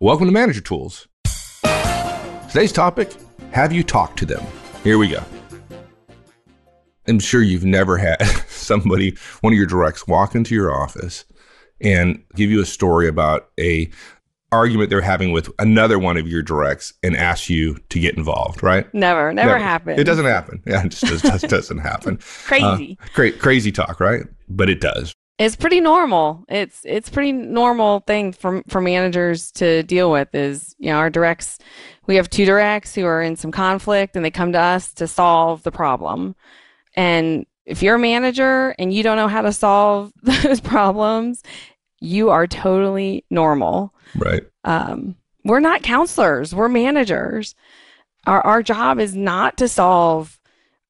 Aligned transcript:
Welcome 0.00 0.26
to 0.26 0.32
Manager 0.32 0.60
Tools. 0.60 1.08
Today's 2.46 2.70
topic 2.70 3.12
Have 3.50 3.72
you 3.72 3.82
talked 3.82 4.16
to 4.20 4.26
them? 4.26 4.44
Here 4.84 4.96
we 4.96 5.08
go. 5.08 5.24
I'm 7.08 7.18
sure 7.18 7.42
you've 7.42 7.64
never 7.64 7.98
had 7.98 8.22
somebody, 8.48 9.16
one 9.40 9.52
of 9.52 9.56
your 9.56 9.66
directs, 9.66 10.06
walk 10.06 10.36
into 10.36 10.54
your 10.54 10.72
office 10.72 11.24
and 11.80 12.22
give 12.36 12.48
you 12.48 12.60
a 12.62 12.64
story 12.64 13.08
about 13.08 13.48
a 13.58 13.90
argument 14.52 14.88
they're 14.88 15.00
having 15.00 15.32
with 15.32 15.50
another 15.58 15.98
one 15.98 16.16
of 16.16 16.28
your 16.28 16.42
directs 16.42 16.94
and 17.02 17.16
ask 17.16 17.50
you 17.50 17.76
to 17.88 17.98
get 17.98 18.16
involved, 18.16 18.62
right? 18.62 18.86
Never, 18.94 19.32
never, 19.32 19.48
never. 19.48 19.58
happened. 19.58 19.98
It 19.98 20.04
doesn't 20.04 20.26
happen. 20.26 20.62
Yeah, 20.64 20.84
it 20.84 20.90
just, 20.90 21.24
just 21.24 21.48
doesn't 21.48 21.78
happen. 21.78 22.18
crazy. 22.44 22.96
Uh, 23.02 23.06
cra- 23.14 23.32
crazy 23.32 23.72
talk, 23.72 23.98
right? 23.98 24.22
But 24.48 24.70
it 24.70 24.80
does. 24.80 25.12
It's 25.38 25.54
pretty 25.54 25.80
normal. 25.80 26.44
It's 26.48 26.80
it's 26.84 27.08
pretty 27.08 27.32
normal 27.32 28.00
thing 28.00 28.32
for 28.32 28.62
for 28.68 28.80
managers 28.80 29.52
to 29.52 29.84
deal 29.84 30.10
with 30.10 30.34
is, 30.34 30.74
you 30.78 30.90
know, 30.90 30.98
our 30.98 31.10
directs 31.10 31.58
we 32.08 32.16
have 32.16 32.28
two 32.28 32.44
directs 32.44 32.94
who 32.94 33.04
are 33.04 33.22
in 33.22 33.36
some 33.36 33.52
conflict 33.52 34.16
and 34.16 34.24
they 34.24 34.30
come 34.30 34.52
to 34.52 34.58
us 34.58 34.92
to 34.94 35.06
solve 35.06 35.62
the 35.62 35.70
problem. 35.70 36.34
And 36.94 37.46
if 37.66 37.82
you're 37.82 37.96
a 37.96 38.00
manager 38.00 38.74
and 38.78 38.92
you 38.92 39.02
don't 39.02 39.18
know 39.18 39.28
how 39.28 39.42
to 39.42 39.52
solve 39.52 40.12
those 40.22 40.60
problems, 40.60 41.42
you 42.00 42.30
are 42.30 42.46
totally 42.46 43.24
normal. 43.30 43.94
Right. 44.16 44.42
Um, 44.64 45.16
we're 45.44 45.60
not 45.60 45.82
counselors, 45.82 46.54
we're 46.54 46.68
managers. 46.68 47.54
Our, 48.26 48.44
our 48.44 48.62
job 48.62 48.98
is 48.98 49.14
not 49.14 49.56
to 49.58 49.68
solve 49.68 50.38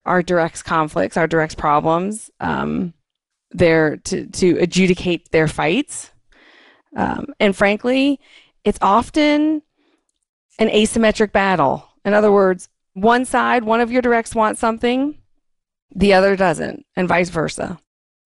our 0.06 0.23
directs 0.23 0.62
conflicts, 0.62 1.17
our 1.17 1.27
directs 1.27 1.55
problems. 1.55 2.30
Um, 2.41 2.95
they're 3.51 3.97
to, 3.98 4.27
to 4.27 4.59
adjudicate 4.59 5.30
their 5.30 5.48
fights. 5.48 6.11
Um, 6.97 7.27
and 7.41 7.56
frankly, 7.56 8.20
it's 8.65 8.79
often 8.83 9.62
an 10.59 10.69
asymmetric 10.69 11.33
battle. 11.33 11.89
In 12.05 12.15
other 12.15 12.33
words, 12.33 12.69
one 12.95 13.25
side, 13.25 13.64
one 13.64 13.81
of 13.81 13.92
your 13.92 14.03
directs 14.03 14.34
wants 14.34 14.61
something, 14.61 15.19
the 15.95 16.14
other 16.14 16.37
doesn't, 16.37 16.84
and 16.97 17.09
vice 17.09 17.31
versa. 17.31 17.78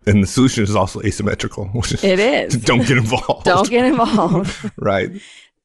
And 0.06 0.22
the 0.22 0.26
solution 0.26 0.64
is 0.64 0.74
also 0.74 1.00
asymmetrical. 1.02 1.70
It 2.02 2.18
is. 2.18 2.56
Don't 2.64 2.86
get 2.86 2.98
involved. 2.98 3.44
Don't 3.44 3.70
get 3.70 3.84
involved. 3.84 4.70
right. 4.76 5.10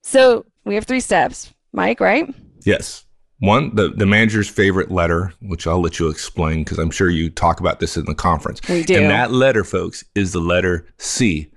So 0.03 0.45
we 0.63 0.75
have 0.75 0.85
three 0.85 0.99
steps, 0.99 1.53
Mike, 1.73 1.99
right? 1.99 2.33
Yes. 2.63 3.05
One, 3.39 3.75
the, 3.75 3.89
the 3.89 4.05
manager's 4.05 4.49
favorite 4.49 4.89
letter, 4.89 5.31
which 5.41 5.67
I'll 5.67 5.81
let 5.81 5.99
you 5.99 6.09
explain 6.09 6.63
because 6.63 6.79
I'm 6.79 6.89
sure 6.89 7.09
you 7.09 7.29
talk 7.29 7.59
about 7.59 7.79
this 7.79 7.95
in 7.95 8.05
the 8.05 8.15
conference. 8.15 8.59
We 8.67 8.83
do. 8.83 8.95
And 8.95 9.11
that 9.11 9.31
letter, 9.31 9.63
folks, 9.63 10.03
is 10.15 10.31
the 10.31 10.39
letter 10.39 10.87
C, 10.97 11.51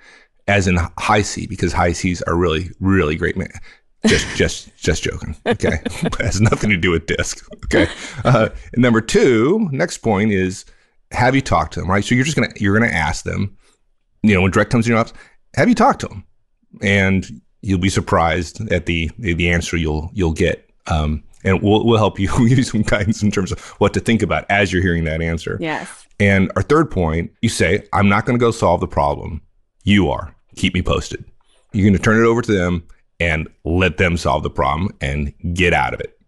as 0.47 0.67
in 0.67 0.79
high 0.99 1.23
C, 1.23 1.47
because 1.47 1.73
high 1.73 1.93
C's 1.93 2.21
are 2.23 2.37
really, 2.37 2.71
really 2.81 3.17
great. 3.17 3.37
Man. 3.37 3.49
Just, 4.07 4.27
just, 4.37 4.77
just 4.77 5.03
joking. 5.03 5.37
Okay, 5.47 5.81
it 5.85 6.15
has 6.21 6.41
nothing 6.41 6.69
to 6.71 6.77
do 6.77 6.91
with 6.91 7.07
DiSC. 7.07 7.43
Okay. 7.65 7.91
Uh, 8.25 8.51
number 8.77 9.01
two, 9.01 9.69
next 9.73 9.99
point 9.99 10.33
is 10.33 10.67
have 11.13 11.35
you 11.35 11.41
talked 11.41 11.73
to 11.75 11.81
them? 11.81 11.91
Right. 11.91 12.05
So 12.05 12.15
you're 12.15 12.25
just 12.25 12.37
gonna 12.37 12.53
you're 12.57 12.79
gonna 12.79 12.93
ask 12.93 13.25
them. 13.25 13.57
You 14.23 14.35
know, 14.35 14.43
when 14.43 14.51
direct 14.51 14.71
comes 14.71 14.87
in 14.87 14.91
your 14.91 15.01
office, 15.01 15.15
have 15.55 15.69
you 15.69 15.75
talked 15.75 16.01
to 16.01 16.09
them? 16.09 16.25
And 16.83 17.41
you'll 17.63 17.79
be 17.79 17.89
surprised 17.89 18.71
at 18.71 18.87
the 18.87 19.11
the 19.19 19.51
answer 19.51 19.77
you'll 19.77 20.11
you'll 20.13 20.33
get. 20.33 20.71
Um, 20.87 21.23
and 21.45 21.63
we'll 21.63 21.85
we'll 21.85 21.99
help 21.99 22.19
you 22.19 22.29
give 22.49 22.59
you 22.59 22.65
some 22.65 22.83
guidance 22.83 23.23
in 23.23 23.31
terms 23.31 23.53
of 23.53 23.61
what 23.79 23.95
to 23.95 24.01
think 24.01 24.23
about 24.23 24.45
as 24.51 24.73
you're 24.73 24.83
hearing 24.83 25.05
that 25.05 25.23
answer. 25.23 25.57
Yes. 25.61 26.07
And 26.19 26.53
our 26.57 26.63
third 26.63 26.91
point, 26.91 27.33
you 27.41 27.49
say, 27.49 27.87
I'm 27.93 28.09
not 28.09 28.27
going 28.27 28.39
to 28.39 28.43
go 28.43 28.51
solve 28.51 28.81
the 28.81 28.87
problem. 28.89 29.41
You 29.85 30.11
are. 30.11 30.35
Keep 30.57 30.75
me 30.75 30.83
posted. 30.83 31.25
You're 31.73 31.85
going 31.85 31.97
to 31.97 32.03
turn 32.03 32.23
it 32.23 32.27
over 32.27 32.43
to 32.43 32.53
them 32.53 32.87
and 33.19 33.49
let 33.65 33.97
them 33.97 34.17
solve 34.17 34.43
the 34.43 34.51
problem 34.51 34.91
and 35.01 35.33
get 35.55 35.73
out 35.73 35.95
of 35.95 36.01
it. 36.01 36.19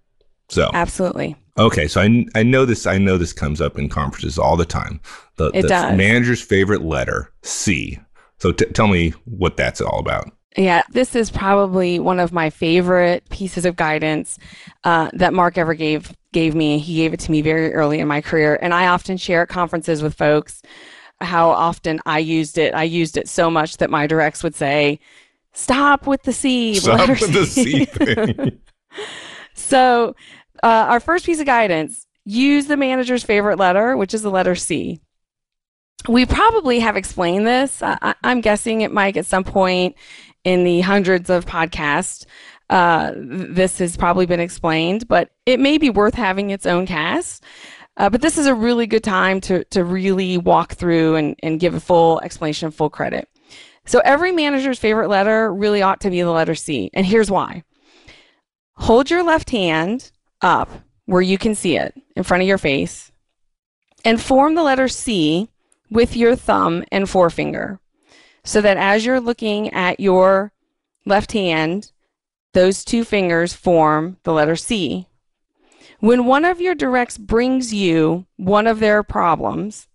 So 0.48 0.70
absolutely. 0.72 1.36
Okay, 1.58 1.86
so 1.86 2.00
I, 2.00 2.24
I 2.34 2.42
know 2.42 2.64
this. 2.64 2.86
I 2.86 2.96
know 2.98 3.18
this 3.18 3.33
comes 3.33 3.60
up 3.60 3.78
in 3.78 3.88
conferences 3.88 4.38
all 4.38 4.56
the 4.56 4.64
time. 4.64 5.00
The, 5.36 5.50
it 5.52 5.62
the 5.62 5.68
does. 5.68 5.96
manager's 5.96 6.40
favorite 6.40 6.83
letter, 6.83 7.30
C. 7.42 7.98
So 8.39 8.52
t- 8.52 8.67
tell 8.67 8.89
me 8.89 9.11
what 9.24 9.56
that's 9.56 9.80
all 9.80 9.98
about. 9.98 10.30
Yeah, 10.57 10.83
this 10.90 11.17
is 11.17 11.30
probably 11.30 11.98
one 11.98 12.20
of 12.20 12.33
my 12.33 12.51
favorite 12.51 13.29
pieces 13.30 13.64
of 13.64 13.74
guidance 13.77 14.39
uh, 14.85 15.11
that 15.14 15.33
Mark 15.33 15.57
ever 15.57 15.74
gave 15.74 16.14
gave 16.33 16.55
me. 16.55 16.79
He 16.79 16.96
gave 16.96 17.14
it 17.14 17.20
to 17.20 17.30
me 17.30 17.42
very 17.42 17.73
early 17.73 18.01
in 18.01 18.08
my 18.08 18.20
career, 18.20 18.58
and 18.61 18.74
I 18.74 18.89
often 18.89 19.17
share 19.17 19.42
at 19.42 19.48
conferences 19.48 20.02
with 20.02 20.14
folks 20.14 20.62
how 21.20 21.51
often 21.51 22.01
I 22.05 22.18
used 22.18 22.58
it. 22.58 22.74
I 22.74 22.83
used 22.83 23.17
it 23.17 23.29
so 23.29 23.51
much 23.51 23.79
that 23.79 23.91
my 23.91 24.07
directs 24.07 24.42
would 24.42 24.55
say, 24.55 25.01
Stop 25.55 26.07
with 26.07 26.23
the 26.23 26.33
C. 26.33 26.74
Stop 26.77 27.08
with 27.08 27.33
the 27.33 27.46
C 27.46 27.85
thing. 27.86 28.61
so, 29.55 30.17
uh, 30.62 30.86
our 30.89 31.01
first 31.01 31.27
piece 31.27 31.41
of 31.41 31.46
guidance 31.46 32.07
use 32.24 32.67
the 32.67 32.77
manager's 32.77 33.23
favorite 33.23 33.58
letter, 33.58 33.96
which 33.96 34.14
is 34.14 34.23
the 34.23 34.30
letter 34.30 34.55
C. 34.55 35.01
We 36.08 36.27
probably 36.27 36.80
have 36.80 36.96
explained 36.96 37.46
this. 37.46 37.83
I, 37.83 38.14
am 38.24 38.41
guessing 38.41 38.80
it 38.80 38.92
might 38.92 39.17
at 39.17 39.27
some 39.27 39.45
point 39.45 39.95
in 40.45 40.64
the 40.64 40.80
hundreds 40.80 41.30
of 41.30 41.47
podcasts. 41.47 42.27
Uh, 42.70 43.13
this 43.17 43.79
has 43.79 43.97
probably 43.97 44.27
been 44.27 44.41
explained, 44.41 45.07
but 45.08 45.30
it 45.47 45.61
may 45.61 45.79
be 45.79 45.91
worth 45.91 46.14
having 46.14 46.51
its 46.51 46.67
own 46.67 46.86
cast. 46.86 47.45
Uh, 47.97 48.08
but 48.08 48.23
this 48.23 48.39
is 48.39 48.47
a 48.47 48.55
really 48.55 48.86
good 48.86 49.05
time 49.05 49.41
to, 49.42 49.64
to 49.64 49.85
really 49.85 50.39
walk 50.39 50.73
through 50.73 51.17
and, 51.17 51.36
and 51.42 51.61
give 51.61 51.75
a 51.75 51.80
full 51.80 52.20
explanation, 52.20 52.70
full 52.70 52.89
credit. 52.89 53.29
So 53.85 54.01
every 54.05 54.33
manager's 54.33 54.79
favorite 54.79 55.08
letter 55.08 55.53
really 55.53 55.83
ought 55.83 56.01
to 56.01 56.11
be 56.11 56.23
the 56.23 56.30
letter 56.30 56.55
C. 56.55 56.91
And 56.95 57.05
here's 57.05 57.30
why. 57.30 57.64
Hold 58.77 59.11
your 59.11 59.23
left 59.23 59.51
hand 59.51 60.11
up 60.41 60.70
where 61.05 61.20
you 61.20 61.36
can 61.36 61.55
see 61.55 61.77
it 61.77 61.95
in 62.17 62.23
front 62.23 62.42
of 62.42 62.48
your 62.48 62.59
face 62.59 63.13
and 64.05 64.20
form 64.20 64.55
the 64.55 64.63
letter 64.63 64.89
C 64.89 65.48
with 65.91 66.17
your 66.17 66.35
thumb 66.36 66.85
and 66.91 67.09
forefinger 67.11 67.80
so 68.45 68.61
that 68.61 68.77
as 68.77 69.05
you're 69.05 69.20
looking 69.20 69.73
at 69.73 70.01
your 70.01 70.53
left 71.05 71.33
hand, 71.33 71.92
those 72.53 72.85
two 72.85 73.05
fingers 73.05 73.55
form 73.55 74.19
the 74.25 74.33
letter 74.33 74.57
C. 74.57 75.07
When 76.01 76.27
one 76.27 76.45
of 76.45 76.61
your 76.61 76.75
directs 76.75 77.17
brings 77.17 77.73
you 77.73 78.27
one 78.36 78.67
of 78.67 78.80
their 78.80 79.03
problems, 79.03 79.86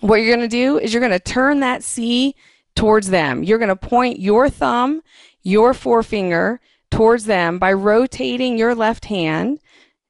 what 0.00 0.16
you're 0.16 0.34
going 0.34 0.48
to 0.48 0.56
do 0.56 0.78
is 0.78 0.92
you're 0.92 1.00
going 1.00 1.12
to 1.12 1.18
turn 1.18 1.60
that 1.60 1.82
C 1.82 2.34
towards 2.74 3.10
them. 3.10 3.42
You're 3.42 3.58
going 3.58 3.68
to 3.68 3.76
point 3.76 4.20
your 4.20 4.48
thumb, 4.48 5.02
your 5.42 5.74
forefinger 5.74 6.60
towards 6.90 7.24
them 7.24 7.58
by 7.58 7.72
rotating 7.72 8.56
your 8.56 8.74
left 8.74 9.06
hand 9.06 9.60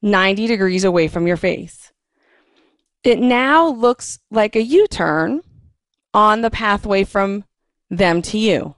90 0.01 0.47
degrees 0.47 0.83
away 0.83 1.07
from 1.07 1.27
your 1.27 1.37
face. 1.37 1.91
It 3.03 3.19
now 3.19 3.67
looks 3.67 4.19
like 4.31 4.55
a 4.55 4.63
U 4.63 4.87
turn 4.87 5.41
on 6.13 6.41
the 6.41 6.49
pathway 6.49 7.03
from 7.03 7.43
them 7.89 8.21
to 8.23 8.37
you. 8.37 8.75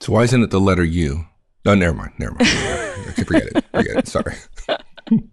So, 0.00 0.12
why 0.12 0.22
isn't 0.24 0.42
it 0.42 0.50
the 0.50 0.60
letter 0.60 0.84
U? 0.84 1.26
No, 1.64 1.74
never 1.74 1.94
mind. 1.94 2.12
Never 2.18 2.34
mind. 2.34 2.48
okay, 3.08 3.24
forget 3.24 3.46
it. 3.46 3.64
Forget 3.72 3.96
it. 3.96 4.08
Sorry. 4.08 4.34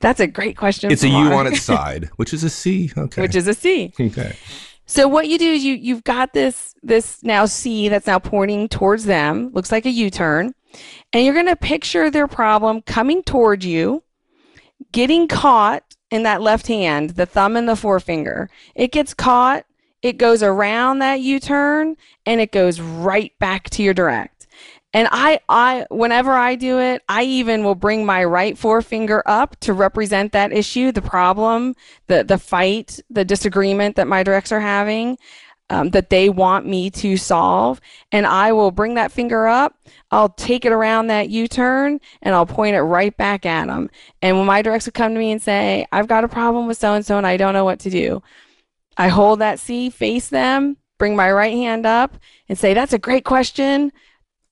That's 0.00 0.20
a 0.20 0.26
great 0.26 0.56
question. 0.56 0.90
It's 0.90 1.02
a 1.02 1.08
U 1.08 1.32
on 1.32 1.46
its 1.46 1.62
side, 1.62 2.10
which 2.16 2.34
is 2.34 2.44
a 2.44 2.50
C. 2.50 2.90
Okay. 2.96 3.22
Which 3.22 3.34
is 3.34 3.48
a 3.48 3.54
C. 3.54 3.92
Okay. 3.98 4.36
So 4.84 5.08
what 5.08 5.26
you 5.26 5.38
do 5.38 5.50
is 5.50 5.64
you 5.64 5.74
you've 5.74 6.04
got 6.04 6.32
this 6.32 6.74
this 6.82 7.22
now 7.22 7.46
C 7.46 7.88
that's 7.88 8.06
now 8.06 8.18
pointing 8.18 8.68
towards 8.68 9.04
them, 9.04 9.50
looks 9.52 9.72
like 9.72 9.86
a 9.86 9.90
U-turn, 9.90 10.52
and 11.12 11.24
you're 11.24 11.34
going 11.34 11.46
to 11.46 11.56
picture 11.56 12.10
their 12.10 12.28
problem 12.28 12.82
coming 12.82 13.22
towards 13.22 13.66
you, 13.66 14.04
getting 14.92 15.26
caught 15.26 15.82
in 16.10 16.22
that 16.22 16.40
left 16.40 16.68
hand, 16.68 17.10
the 17.10 17.26
thumb 17.26 17.56
and 17.56 17.68
the 17.68 17.74
forefinger. 17.74 18.48
It 18.74 18.92
gets 18.92 19.12
caught, 19.12 19.64
it 20.06 20.18
goes 20.18 20.42
around 20.42 21.00
that 21.00 21.20
U-turn 21.20 21.96
and 22.24 22.40
it 22.40 22.52
goes 22.52 22.80
right 22.80 23.36
back 23.38 23.68
to 23.70 23.82
your 23.82 23.94
direct. 23.94 24.46
And 24.92 25.08
I, 25.10 25.40
I, 25.48 25.86
whenever 25.90 26.32
I 26.32 26.54
do 26.54 26.78
it, 26.78 27.02
I 27.08 27.24
even 27.24 27.64
will 27.64 27.74
bring 27.74 28.06
my 28.06 28.24
right 28.24 28.56
forefinger 28.56 29.22
up 29.26 29.58
to 29.60 29.72
represent 29.72 30.32
that 30.32 30.52
issue, 30.52 30.92
the 30.92 31.02
problem, 31.02 31.74
the, 32.06 32.24
the 32.24 32.38
fight, 32.38 33.00
the 33.10 33.24
disagreement 33.24 33.96
that 33.96 34.06
my 34.06 34.22
directs 34.22 34.52
are 34.52 34.60
having, 34.60 35.18
um, 35.68 35.90
that 35.90 36.08
they 36.08 36.30
want 36.30 36.66
me 36.66 36.88
to 36.90 37.16
solve. 37.16 37.80
And 38.10 38.26
I 38.26 38.52
will 38.52 38.70
bring 38.70 38.94
that 38.94 39.12
finger 39.12 39.46
up. 39.46 39.76
I'll 40.10 40.30
take 40.30 40.64
it 40.64 40.72
around 40.72 41.08
that 41.08 41.28
U-turn 41.28 42.00
and 42.22 42.34
I'll 42.34 42.46
point 42.46 42.76
it 42.76 42.82
right 42.82 43.14
back 43.16 43.44
at 43.44 43.66
them. 43.66 43.90
And 44.22 44.38
when 44.38 44.46
my 44.46 44.62
directs 44.62 44.86
would 44.86 44.94
come 44.94 45.12
to 45.12 45.18
me 45.18 45.32
and 45.32 45.42
say, 45.42 45.86
I've 45.92 46.08
got 46.08 46.24
a 46.24 46.28
problem 46.28 46.68
with 46.68 46.78
so 46.78 46.94
and 46.94 47.04
so 47.04 47.18
and 47.18 47.26
I 47.26 47.36
don't 47.36 47.54
know 47.54 47.64
what 47.64 47.80
to 47.80 47.90
do, 47.90 48.22
I 48.96 49.08
hold 49.08 49.40
that 49.40 49.60
C, 49.60 49.90
face 49.90 50.28
them, 50.28 50.76
bring 50.98 51.16
my 51.16 51.30
right 51.30 51.52
hand 51.52 51.86
up 51.86 52.16
and 52.48 52.58
say, 52.58 52.74
that's 52.74 52.92
a 52.92 52.98
great 52.98 53.24
question 53.24 53.92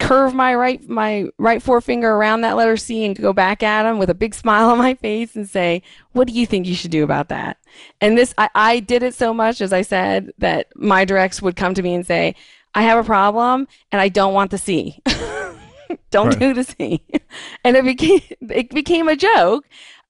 curve 0.00 0.35
my 0.35 0.55
right 0.55 0.87
my 0.88 1.26
right 1.38 1.62
forefinger 1.62 2.11
around 2.17 2.41
that 2.41 2.56
letter 2.56 2.76
C 2.76 3.05
and 3.05 3.17
go 3.17 3.32
back 3.32 3.62
at 3.62 3.85
them 3.85 3.99
with 3.99 4.11
a 4.11 4.14
big 4.14 4.35
smile 4.43 4.70
on 4.70 4.79
my 4.79 4.94
face 4.94 5.37
and 5.37 5.49
say, 5.49 5.82
"What 6.12 6.26
do 6.26 6.35
you 6.35 6.46
think 6.46 6.67
you 6.67 6.75
should 6.75 6.91
do 6.91 7.05
about 7.05 7.29
that?" 7.29 7.58
And 8.00 8.19
this 8.19 8.35
I, 8.37 8.50
I 8.55 8.81
did 8.81 9.02
it 9.02 9.14
so 9.14 9.32
much, 9.32 9.61
as 9.61 9.73
I 9.73 9.82
said, 9.82 10.32
that 10.38 10.69
my 10.75 11.05
directs 11.05 11.41
would 11.41 11.56
come 11.56 11.75
to 11.75 11.82
me 11.82 11.94
and 11.94 12.06
say, 12.06 12.35
"I 12.75 12.82
have 12.82 12.99
a 12.99 13.06
problem 13.06 13.69
and 13.93 14.00
I 14.00 14.08
don't 14.08 14.35
want 14.35 14.50
the 14.50 14.58
C." 14.58 15.00
don't 16.11 16.29
Right. 16.29 16.38
do 16.38 16.55
the 16.55 16.64
C. 16.64 17.02
And 17.64 17.76
it 17.76 17.85
became 17.85 18.20
it 18.41 18.70
became 18.70 19.08
a 19.08 19.17
joke, 19.17 19.64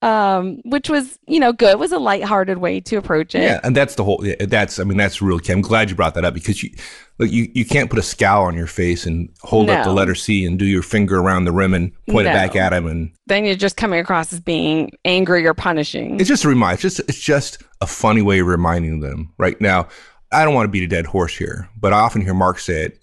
um, 0.05 0.61
which 0.67 0.91
was 0.91 1.19
you 1.27 1.41
know 1.41 1.53
good. 1.53 1.71
It 1.71 1.79
was 1.79 1.91
a 1.91 1.99
lighthearted 1.99 2.59
way 2.59 2.79
to 2.83 2.97
approach 2.97 3.35
it. 3.35 3.43
Yeah, 3.43 3.61
and 3.65 3.75
that's 3.75 3.95
the 3.95 4.05
whole. 4.05 4.23
That's 4.39 4.79
I 4.79 4.85
mean 4.85 4.99
that's 4.99 5.23
real. 5.23 5.41
I'm 5.49 5.62
glad 5.62 5.89
you 5.89 5.97
brought 5.97 6.15
that 6.15 6.27
up 6.27 6.35
because 6.35 6.62
you, 6.62 6.71
look, 7.19 7.31
you 7.31 7.51
you 7.55 7.65
can't 7.65 7.89
put 7.89 7.99
a 7.99 8.03
scowl 8.03 8.45
on 8.45 8.55
your 8.55 8.67
face 8.67 9.06
and 9.06 9.31
hold 9.41 9.71
up 9.71 9.83
the 9.83 9.93
letter 9.93 10.15
C 10.15 10.45
and 10.45 10.59
do 10.59 10.67
your 10.67 10.83
finger 10.83 11.19
around 11.19 11.47
the 11.47 11.53
rim 11.53 11.73
and 11.73 11.91
point 12.06 12.27
it 12.27 12.33
back 12.33 12.55
at 12.55 12.75
him 12.75 12.87
and 12.87 13.12
Then 13.27 13.47
you're 13.47 13.55
just 13.55 13.79
coming 13.79 13.99
across 13.99 14.31
as 14.31 14.41
being 14.41 14.91
angry 15.06 15.47
or 15.47 15.55
punishing. 15.55 16.21
It's 16.21 16.29
just 16.29 16.45
a 16.45 16.49
reminder. 16.49 16.75
It's 16.75 16.83
just 16.83 17.01
it's 17.09 17.21
just 17.21 17.62
a 17.81 17.87
funny 17.87 18.21
way 18.21 18.41
of 18.41 18.47
reminding 18.47 19.01
them. 19.01 19.33
Right 19.39 19.59
now, 19.59 19.89
I 20.33 20.45
don't 20.45 20.55
want 20.55 20.67
to 20.67 20.71
beat 20.71 20.85
a 20.85 20.89
dead 20.89 21.06
horse 21.06 21.35
here, 21.35 21.71
but 21.81 21.95
I 21.95 22.01
often 22.01 22.21
hear 22.21 22.35
Mark 22.35 22.59
say 22.59 22.83
it 22.83 22.99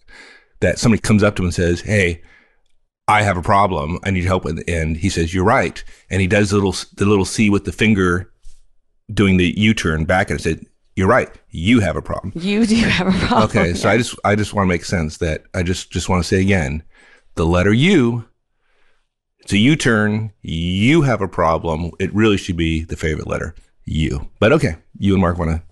that 0.59 0.77
somebody 0.77 1.01
comes 1.01 1.23
up 1.23 1.35
to 1.37 1.41
him 1.41 1.45
and 1.47 1.55
says, 1.55 1.81
"Hey, 1.81 2.21
I 3.11 3.23
have 3.23 3.37
a 3.37 3.41
problem. 3.41 3.99
I 4.03 4.11
need 4.11 4.25
help." 4.25 4.43
with," 4.45 4.63
And 4.67 4.97
he 4.97 5.09
says, 5.09 5.33
"You're 5.33 5.43
right." 5.43 5.83
And 6.09 6.21
he 6.21 6.27
does 6.27 6.49
the 6.49 6.55
little 6.55 6.75
the 6.95 7.05
little 7.05 7.25
C 7.25 7.49
with 7.49 7.65
the 7.65 7.71
finger, 7.71 8.31
doing 9.13 9.37
the 9.37 9.53
U 9.57 9.73
turn 9.73 10.05
back, 10.05 10.29
and 10.29 10.39
I 10.39 10.41
said, 10.41 10.65
"You're 10.95 11.07
right. 11.07 11.29
You 11.49 11.79
have 11.81 11.95
a 11.95 12.01
problem." 12.01 12.31
you 12.35 12.65
do 12.65 12.75
have 12.75 13.07
a 13.07 13.27
problem. 13.27 13.49
Okay, 13.49 13.73
so 13.73 13.89
I 13.89 13.97
just 13.97 14.15
I 14.23 14.35
just 14.35 14.53
want 14.53 14.65
to 14.67 14.69
make 14.69 14.85
sense 14.85 15.17
that 15.17 15.43
I 15.53 15.63
just 15.63 15.91
just 15.91 16.09
want 16.09 16.23
to 16.23 16.27
say 16.27 16.41
again, 16.41 16.83
the 17.35 17.45
letter 17.45 17.73
U. 17.73 18.25
It's 19.41 19.53
a 19.53 19.57
U 19.57 19.75
turn. 19.75 20.31
You 20.41 21.01
have 21.01 21.21
a 21.21 21.27
problem. 21.27 21.91
It 21.99 22.13
really 22.13 22.37
should 22.37 22.57
be 22.57 22.83
the 22.83 22.95
favorite 22.95 23.27
letter 23.27 23.55
U. 23.85 24.29
But 24.39 24.51
okay, 24.53 24.75
you 24.99 25.13
and 25.13 25.21
Mark 25.21 25.37
want 25.37 25.51
to 25.51 25.63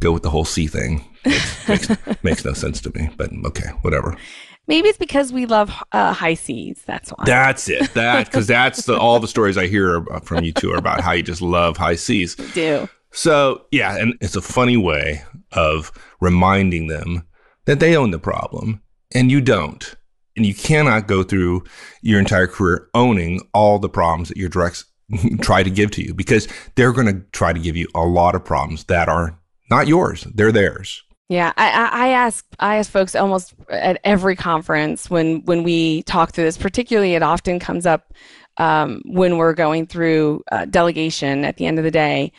go 0.00 0.12
with 0.12 0.22
the 0.22 0.30
whole 0.30 0.44
C 0.44 0.66
thing. 0.66 1.04
Makes, 1.24 1.68
makes, 1.68 1.88
makes 2.22 2.44
no 2.44 2.52
sense 2.52 2.80
to 2.82 2.90
me. 2.94 3.08
But 3.16 3.30
okay, 3.46 3.68
whatever. 3.80 4.16
Maybe 4.66 4.88
it's 4.88 4.98
because 4.98 5.32
we 5.32 5.46
love 5.46 5.70
uh, 5.92 6.12
high 6.12 6.34
seas. 6.34 6.82
That's 6.86 7.10
why. 7.10 7.24
That's 7.26 7.68
it. 7.68 7.92
That 7.94 8.26
because 8.26 8.46
that's 8.46 8.86
the, 8.86 8.98
all 8.98 9.20
the 9.20 9.28
stories 9.28 9.58
I 9.58 9.66
hear 9.66 10.04
from 10.22 10.44
you 10.44 10.52
two 10.52 10.72
are 10.72 10.78
about 10.78 11.00
how 11.00 11.12
you 11.12 11.22
just 11.22 11.42
love 11.42 11.76
high 11.76 11.96
seas. 11.96 12.36
We 12.38 12.50
do. 12.54 12.88
So, 13.12 13.66
yeah, 13.70 13.96
and 13.96 14.14
it's 14.20 14.36
a 14.36 14.42
funny 14.42 14.76
way 14.76 15.22
of 15.52 15.92
reminding 16.20 16.88
them 16.88 17.26
that 17.66 17.78
they 17.78 17.96
own 17.96 18.10
the 18.10 18.18
problem 18.18 18.82
and 19.14 19.30
you 19.30 19.40
don't. 19.40 19.94
And 20.36 20.44
you 20.44 20.54
cannot 20.54 21.06
go 21.06 21.22
through 21.22 21.62
your 22.02 22.18
entire 22.18 22.48
career 22.48 22.88
owning 22.92 23.40
all 23.54 23.78
the 23.78 23.88
problems 23.88 24.28
that 24.28 24.36
your 24.36 24.48
directs 24.48 24.84
try 25.40 25.62
to 25.62 25.70
give 25.70 25.92
to 25.92 26.02
you 26.02 26.12
because 26.12 26.48
they're 26.74 26.92
going 26.92 27.06
to 27.06 27.24
try 27.30 27.52
to 27.52 27.60
give 27.60 27.76
you 27.76 27.86
a 27.94 28.04
lot 28.04 28.34
of 28.34 28.44
problems 28.44 28.84
that 28.84 29.08
are 29.08 29.38
not 29.70 29.86
yours, 29.86 30.26
they're 30.34 30.52
theirs. 30.52 31.04
Yeah, 31.28 31.52
I, 31.56 31.88
I, 31.90 32.08
ask 32.08 32.44
I 32.58 32.76
ask 32.76 32.90
folks 32.90 33.14
almost 33.14 33.54
at 33.70 33.98
every 34.04 34.36
conference 34.36 35.08
when 35.08 35.42
when 35.44 35.62
we 35.62 36.02
talk 36.02 36.32
through 36.32 36.44
this. 36.44 36.58
Particularly, 36.58 37.14
it 37.14 37.22
often 37.22 37.58
comes 37.58 37.86
up 37.86 38.12
um, 38.58 39.00
when 39.06 39.38
we're 39.38 39.54
going 39.54 39.86
through 39.86 40.42
uh, 40.52 40.66
delegation 40.66 41.44
at 41.44 41.56
the 41.56 41.66
end 41.66 41.78
of 41.78 41.84
the 41.84 41.90
day. 41.90 42.32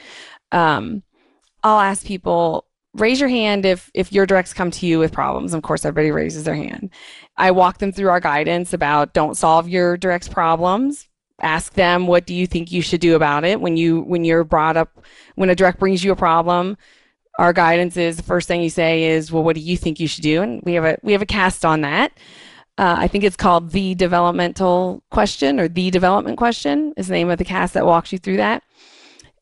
Um, 0.51 1.01
I'll 1.63 1.79
ask 1.79 2.05
people 2.05 2.67
raise 2.93 3.19
your 3.19 3.27
hand 3.27 3.65
if 3.65 3.89
if 3.95 4.13
your 4.13 4.27
directs 4.27 4.53
come 4.53 4.69
to 4.69 4.85
you 4.85 4.99
with 4.99 5.11
problems. 5.11 5.55
Of 5.55 5.63
course, 5.63 5.83
everybody 5.83 6.11
raises 6.11 6.43
their 6.43 6.55
hand. 6.55 6.91
I 7.37 7.51
walk 7.51 7.79
them 7.79 7.91
through 7.91 8.09
our 8.09 8.19
guidance 8.19 8.71
about 8.71 9.13
don't 9.13 9.35
solve 9.35 9.67
your 9.67 9.97
directs 9.97 10.27
problems. 10.27 11.07
Ask 11.41 11.73
them 11.73 12.05
what 12.05 12.27
do 12.27 12.35
you 12.35 12.45
think 12.45 12.71
you 12.71 12.83
should 12.83 13.01
do 13.01 13.15
about 13.15 13.45
it 13.45 13.59
when 13.59 13.77
you 13.77 14.01
when 14.01 14.23
you're 14.23 14.43
brought 14.43 14.77
up 14.77 15.03
when 15.33 15.49
a 15.49 15.55
direct 15.55 15.79
brings 15.79 16.03
you 16.03 16.11
a 16.11 16.15
problem 16.15 16.77
our 17.37 17.53
guidance 17.53 17.97
is 17.97 18.17
the 18.17 18.23
first 18.23 18.47
thing 18.47 18.61
you 18.61 18.69
say 18.69 19.03
is 19.03 19.31
well 19.31 19.43
what 19.43 19.55
do 19.55 19.61
you 19.61 19.77
think 19.77 19.99
you 19.99 20.07
should 20.07 20.23
do? 20.23 20.41
And 20.41 20.61
we 20.63 20.73
have 20.73 20.85
a 20.85 20.97
we 21.03 21.11
have 21.11 21.21
a 21.21 21.25
cast 21.27 21.65
on 21.65 21.81
that. 21.81 22.11
Uh, 22.77 22.95
i 22.99 23.07
think 23.07 23.23
it's 23.23 23.37
called 23.37 23.71
the 23.71 23.95
developmental 23.95 25.01
question 25.09 25.61
or 25.61 25.69
the 25.69 25.89
development 25.91 26.37
question 26.37 26.93
is 26.97 27.07
the 27.07 27.13
name 27.13 27.29
of 27.29 27.37
the 27.37 27.45
cast 27.45 27.73
that 27.73 27.85
walks 27.85 28.11
you 28.11 28.19
through 28.19 28.37
that. 28.37 28.63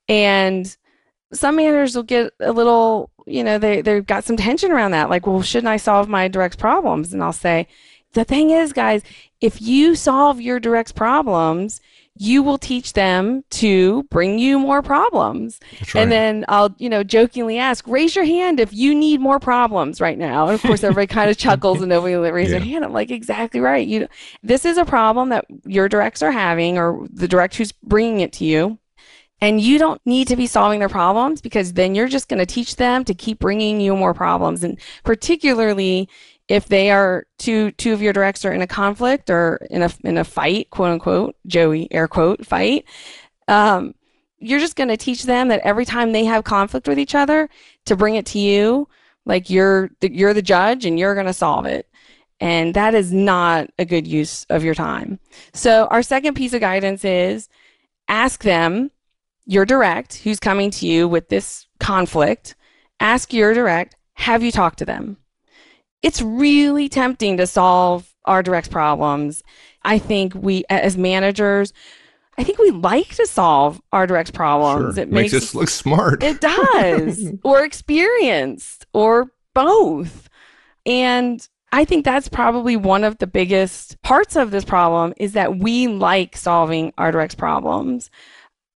And 0.08 0.76
some 1.34 1.56
managers 1.56 1.96
will 1.96 2.04
get 2.04 2.32
a 2.40 2.52
little 2.52 3.10
you 3.26 3.44
know 3.44 3.58
they, 3.58 3.82
they've 3.82 4.06
got 4.06 4.24
some 4.24 4.38
tension 4.38 4.72
around 4.72 4.92
that. 4.92 5.10
Like 5.10 5.28
well 5.28 5.42
shouldn't 5.42 5.70
i 5.70 5.78
solve 5.78 6.08
my 6.10 6.28
direct 6.28 6.58
problems? 6.58 7.14
And 7.14 7.24
i'll 7.24 7.34
say 7.34 7.68
the 8.14 8.24
thing 8.24 8.50
is 8.52 8.74
guys 8.74 9.02
if 9.42 9.62
you 9.62 9.96
solve 9.96 10.40
your 10.40 10.60
direct 10.60 10.96
problems 10.96 11.82
you 12.16 12.44
will 12.44 12.60
teach 12.60 12.94
them 12.94 13.44
to 13.50 14.04
bring 14.04 14.38
you 14.38 14.60
more 14.60 14.84
problems 14.84 15.60
That's 15.80 15.96
and 15.96 16.12
then 16.12 16.46
I'll, 16.48 16.74
you 16.78 16.88
know, 16.88 17.04
jokingly 17.04 17.58
ask, 17.58 17.88
raise 17.88 18.16
your 18.16 18.26
hand 18.26 18.60
if 18.60 18.72
you 18.72 18.94
need 18.94 19.20
more 19.20 19.40
problems 19.40 20.00
right 20.00 20.18
now. 20.18 20.46
And 20.46 20.54
of 20.54 20.62
course, 20.62 20.84
everybody 20.84 21.08
kind 21.08 21.32
of 21.32 21.38
chuckles 21.40 21.82
and 21.82 21.90
nobody 21.90 22.16
will 22.16 22.32
raise 22.32 22.52
their 22.52 22.60
hand. 22.60 22.86
I'm 22.86 22.94
like, 22.94 23.10
exactly 23.10 23.60
right. 23.60 23.88
You, 23.88 24.08
this 24.44 24.64
is 24.64 24.78
a 24.78 24.86
problem 24.86 25.30
that 25.30 25.46
your 25.66 25.90
directs 25.90 26.22
are 26.22 26.32
having, 26.32 26.78
or 26.78 27.08
the 27.12 27.28
direct 27.28 27.56
who's 27.56 27.72
bringing 27.72 28.20
it 28.20 28.34
to 28.34 28.46
you. 28.46 28.78
And 29.42 29.60
you 29.60 29.78
don't 29.78 30.00
need 30.06 30.30
to 30.30 30.38
be 30.38 30.48
solving 30.48 30.80
their 30.80 30.88
problems 30.88 31.42
because 31.42 31.74
then 31.74 31.96
you're 31.96 32.08
just 32.08 32.30
going 32.30 32.40
to 32.40 32.46
teach 32.46 32.78
them 32.78 33.04
to 33.04 33.14
keep 33.14 33.40
bringing 33.40 33.82
you 33.82 33.94
more 33.94 34.14
problems. 34.14 34.64
And 34.64 34.80
particularly 35.04 36.08
if 36.48 36.68
they 36.68 36.92
are 36.92 37.26
two 37.40 37.72
two 37.72 37.94
of 37.94 38.02
your 38.02 38.14
directs 38.14 38.46
are 38.46 38.52
in 38.52 38.62
a 38.62 38.68
conflict 38.68 39.30
or 39.30 39.66
in 39.70 39.82
a 39.82 39.90
in 40.04 40.18
a 40.18 40.24
fight, 40.24 40.70
quote 40.70 40.92
unquote, 40.92 41.36
Joey 41.48 41.88
air 41.92 42.08
quote 42.08 42.46
fight, 42.46 42.86
um, 43.48 43.96
you're 44.40 44.60
just 44.60 44.76
going 44.76 44.90
to 44.90 44.98
teach 44.98 45.24
them 45.24 45.48
that 45.48 45.62
every 45.62 45.86
time 45.86 46.12
they 46.12 46.26
have 46.26 46.44
conflict 46.44 46.88
with 46.88 47.00
each 47.00 47.16
other, 47.16 47.50
to 47.86 47.96
bring 47.96 48.16
it 48.16 48.26
to 48.28 48.40
you, 48.40 48.88
like 49.26 49.50
you're 49.50 49.90
the, 50.02 50.14
you're 50.14 50.34
the 50.34 50.42
judge 50.42 50.86
and 50.86 51.00
you're 51.00 51.14
going 51.14 51.28
to 51.28 51.34
solve 51.34 51.66
it. 51.66 51.88
And 52.40 52.74
that 52.74 52.94
is 52.94 53.14
not 53.14 53.70
a 53.80 53.86
good 53.86 54.06
use 54.06 54.46
of 54.50 54.66
your 54.66 54.76
time. 54.76 55.20
So 55.54 55.88
our 55.92 56.04
second 56.04 56.34
piece 56.34 56.54
of 56.54 56.60
guidance 56.60 57.06
is 57.06 57.48
ask 58.10 58.44
them, 58.44 58.92
your 59.46 59.66
direct, 59.66 60.16
who's 60.16 60.40
coming 60.40 60.72
to 60.72 60.88
you 60.88 61.08
with 61.08 61.30
this 61.30 61.68
conflict, 61.80 62.56
ask 63.00 63.34
your 63.34 63.54
direct, 63.54 63.96
have 64.14 64.44
you 64.44 64.52
talked 64.52 64.80
to 64.80 64.86
them? 64.86 65.18
It's 66.04 66.22
really 66.22 66.90
tempting 66.90 67.38
to 67.38 67.48
solve 67.48 68.14
our 68.26 68.44
direct's 68.44 68.70
problems. 68.70 69.44
I 69.84 69.98
think 69.98 70.34
we, 70.36 70.64
as 70.70 70.98
managers, 70.98 71.74
I 72.38 72.44
think 72.44 72.58
we 72.58 72.72
like 72.72 73.16
to 73.16 73.28
solve 73.28 73.82
our 73.92 74.08
direct 74.08 74.34
problems. 74.34 74.96
Sure. 74.96 75.04
It 75.04 75.12
makes, 75.12 75.34
makes, 75.34 75.46
us 75.46 75.56
look 75.56 75.70
smart. 75.70 76.24
it 76.24 76.42
does, 76.42 77.32
or 77.44 77.64
experienced, 77.64 78.86
or 78.94 79.32
both. 79.54 80.30
And 80.86 81.48
I 81.72 81.86
think 81.86 82.06
that's 82.06 82.28
probably 82.28 82.76
one 82.76 83.04
of 83.04 83.18
the 83.20 83.28
biggest 83.28 84.02
parts 84.02 84.36
of 84.36 84.52
this 84.52 84.66
problem 84.66 85.14
is 85.18 85.34
that 85.34 85.58
we 85.58 85.88
like 85.88 86.36
solving 86.36 86.94
our 86.98 87.12
direct 87.12 87.38
problems, 87.38 88.10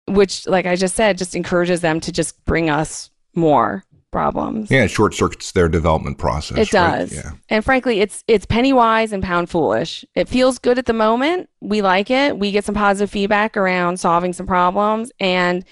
which, 0.06 0.46
like 0.46 0.66
I 0.66 0.76
just 0.76 0.96
said, 0.96 1.18
just 1.18 1.36
encourages 1.36 1.80
them 1.80 2.00
to 2.00 2.12
just 2.12 2.44
bring 2.44 2.70
us 2.70 3.10
more 3.34 3.84
problems. 4.14 4.70
yeah, 4.70 4.84
it 4.84 4.90
short 4.90 5.12
circuits 5.12 5.52
their 5.52 5.68
development 5.68 6.16
process. 6.16 6.56
It 6.56 6.72
right? 6.72 7.00
does. 7.00 7.12
Yeah. 7.12 7.32
And 7.48 7.64
frankly, 7.64 8.00
it's 8.00 8.22
it's 8.28 8.46
penny 8.46 8.72
wise 8.72 9.12
and 9.12 9.22
pound 9.22 9.50
foolish. 9.50 10.04
It 10.14 10.28
feels 10.28 10.58
good 10.58 10.78
at 10.78 10.86
the 10.86 10.92
moment. 10.92 11.50
We 11.60 11.82
like 11.82 12.10
it. 12.10 12.38
We 12.38 12.52
get 12.52 12.64
some 12.64 12.74
positive 12.74 13.10
feedback 13.10 13.56
around 13.56 13.98
solving 13.98 14.32
some 14.32 14.46
problems 14.46 15.12
and 15.20 15.64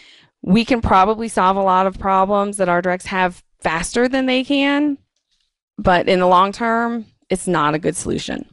we 0.43 0.65
can 0.65 0.81
probably 0.81 1.29
solve 1.29 1.57
a 1.57 1.63
lot 1.63 1.87
of 1.87 1.99
problems 1.99 2.57
that 2.57 2.69
our 2.69 2.83
directs 2.83 3.07
have 3.07 3.43
faster 3.61 4.09
than 4.09 4.27
they 4.27 4.43
can. 4.43 4.99
But 5.79 6.09
in 6.09 6.19
the 6.19 6.27
long 6.27 6.51
term, 6.53 7.07
it's 7.31 7.47
not 7.47 7.75
a 7.75 7.79
good 7.79 7.97
solution. 7.97 8.45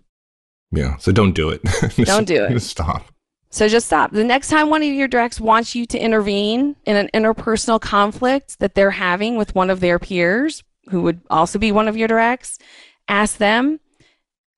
Yeah. 0.71 0.97
So 0.97 1.11
don't 1.11 1.33
do 1.33 1.49
it. 1.49 1.61
Don't 2.05 2.27
do 2.27 2.43
it. 2.43 2.59
Stop. 2.59 3.03
So 3.51 3.67
just 3.67 3.87
stop. 3.87 4.11
The 4.11 4.23
next 4.23 4.49
time 4.49 4.69
one 4.69 4.83
of 4.83 4.89
your 4.89 5.07
directs 5.07 5.41
wants 5.41 5.73
you 5.73 5.85
to 5.87 5.97
intervene 5.97 6.75
in 6.85 6.95
an 6.95 7.09
interpersonal 7.13 7.81
conflict 7.81 8.59
that 8.59 8.75
they're 8.75 8.91
having 8.91 9.37
with 9.37 9.55
one 9.55 9.69
of 9.71 9.79
their 9.79 9.97
peers, 9.97 10.63
who 10.89 11.01
would 11.01 11.21
also 11.29 11.57
be 11.57 11.71
one 11.71 11.87
of 11.87 11.97
your 11.97 12.07
directs, 12.07 12.59
ask 13.07 13.37
them, 13.37 13.79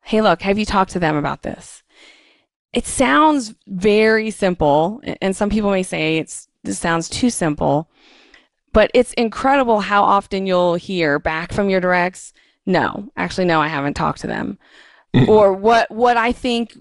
hey, 0.04 0.22
look, 0.22 0.42
have 0.42 0.58
you 0.58 0.66
talked 0.66 0.92
to 0.92 1.00
them 1.00 1.16
about 1.16 1.44
this? 1.44 1.84
It 2.74 2.86
sounds 2.86 3.54
very 3.68 4.30
simple, 4.30 5.02
and 5.22 5.36
some 5.36 5.50
people 5.50 5.72
may 5.72 5.84
say 5.84 6.18
it's 6.18 6.48
this 6.64 6.80
sounds 6.80 7.10
too 7.10 7.30
simple, 7.30 7.90
but 8.72 8.92
it's 8.94 9.14
incredible 9.14 9.82
how 9.82 10.04
often 10.04 10.46
you'll 10.46 10.76
hear 10.76 11.20
back 11.20 11.52
from 11.52 11.70
your 11.70 11.82
directs, 11.82 12.34
no, 12.66 13.10
actually, 13.18 13.46
no, 13.46 13.62
I 13.62 13.68
haven't 13.68 13.96
talked 13.96 14.22
to 14.22 14.28
them. 14.28 14.58
or 15.28 15.52
what 15.52 15.92
what 15.92 16.16
I 16.16 16.32
think 16.32 16.78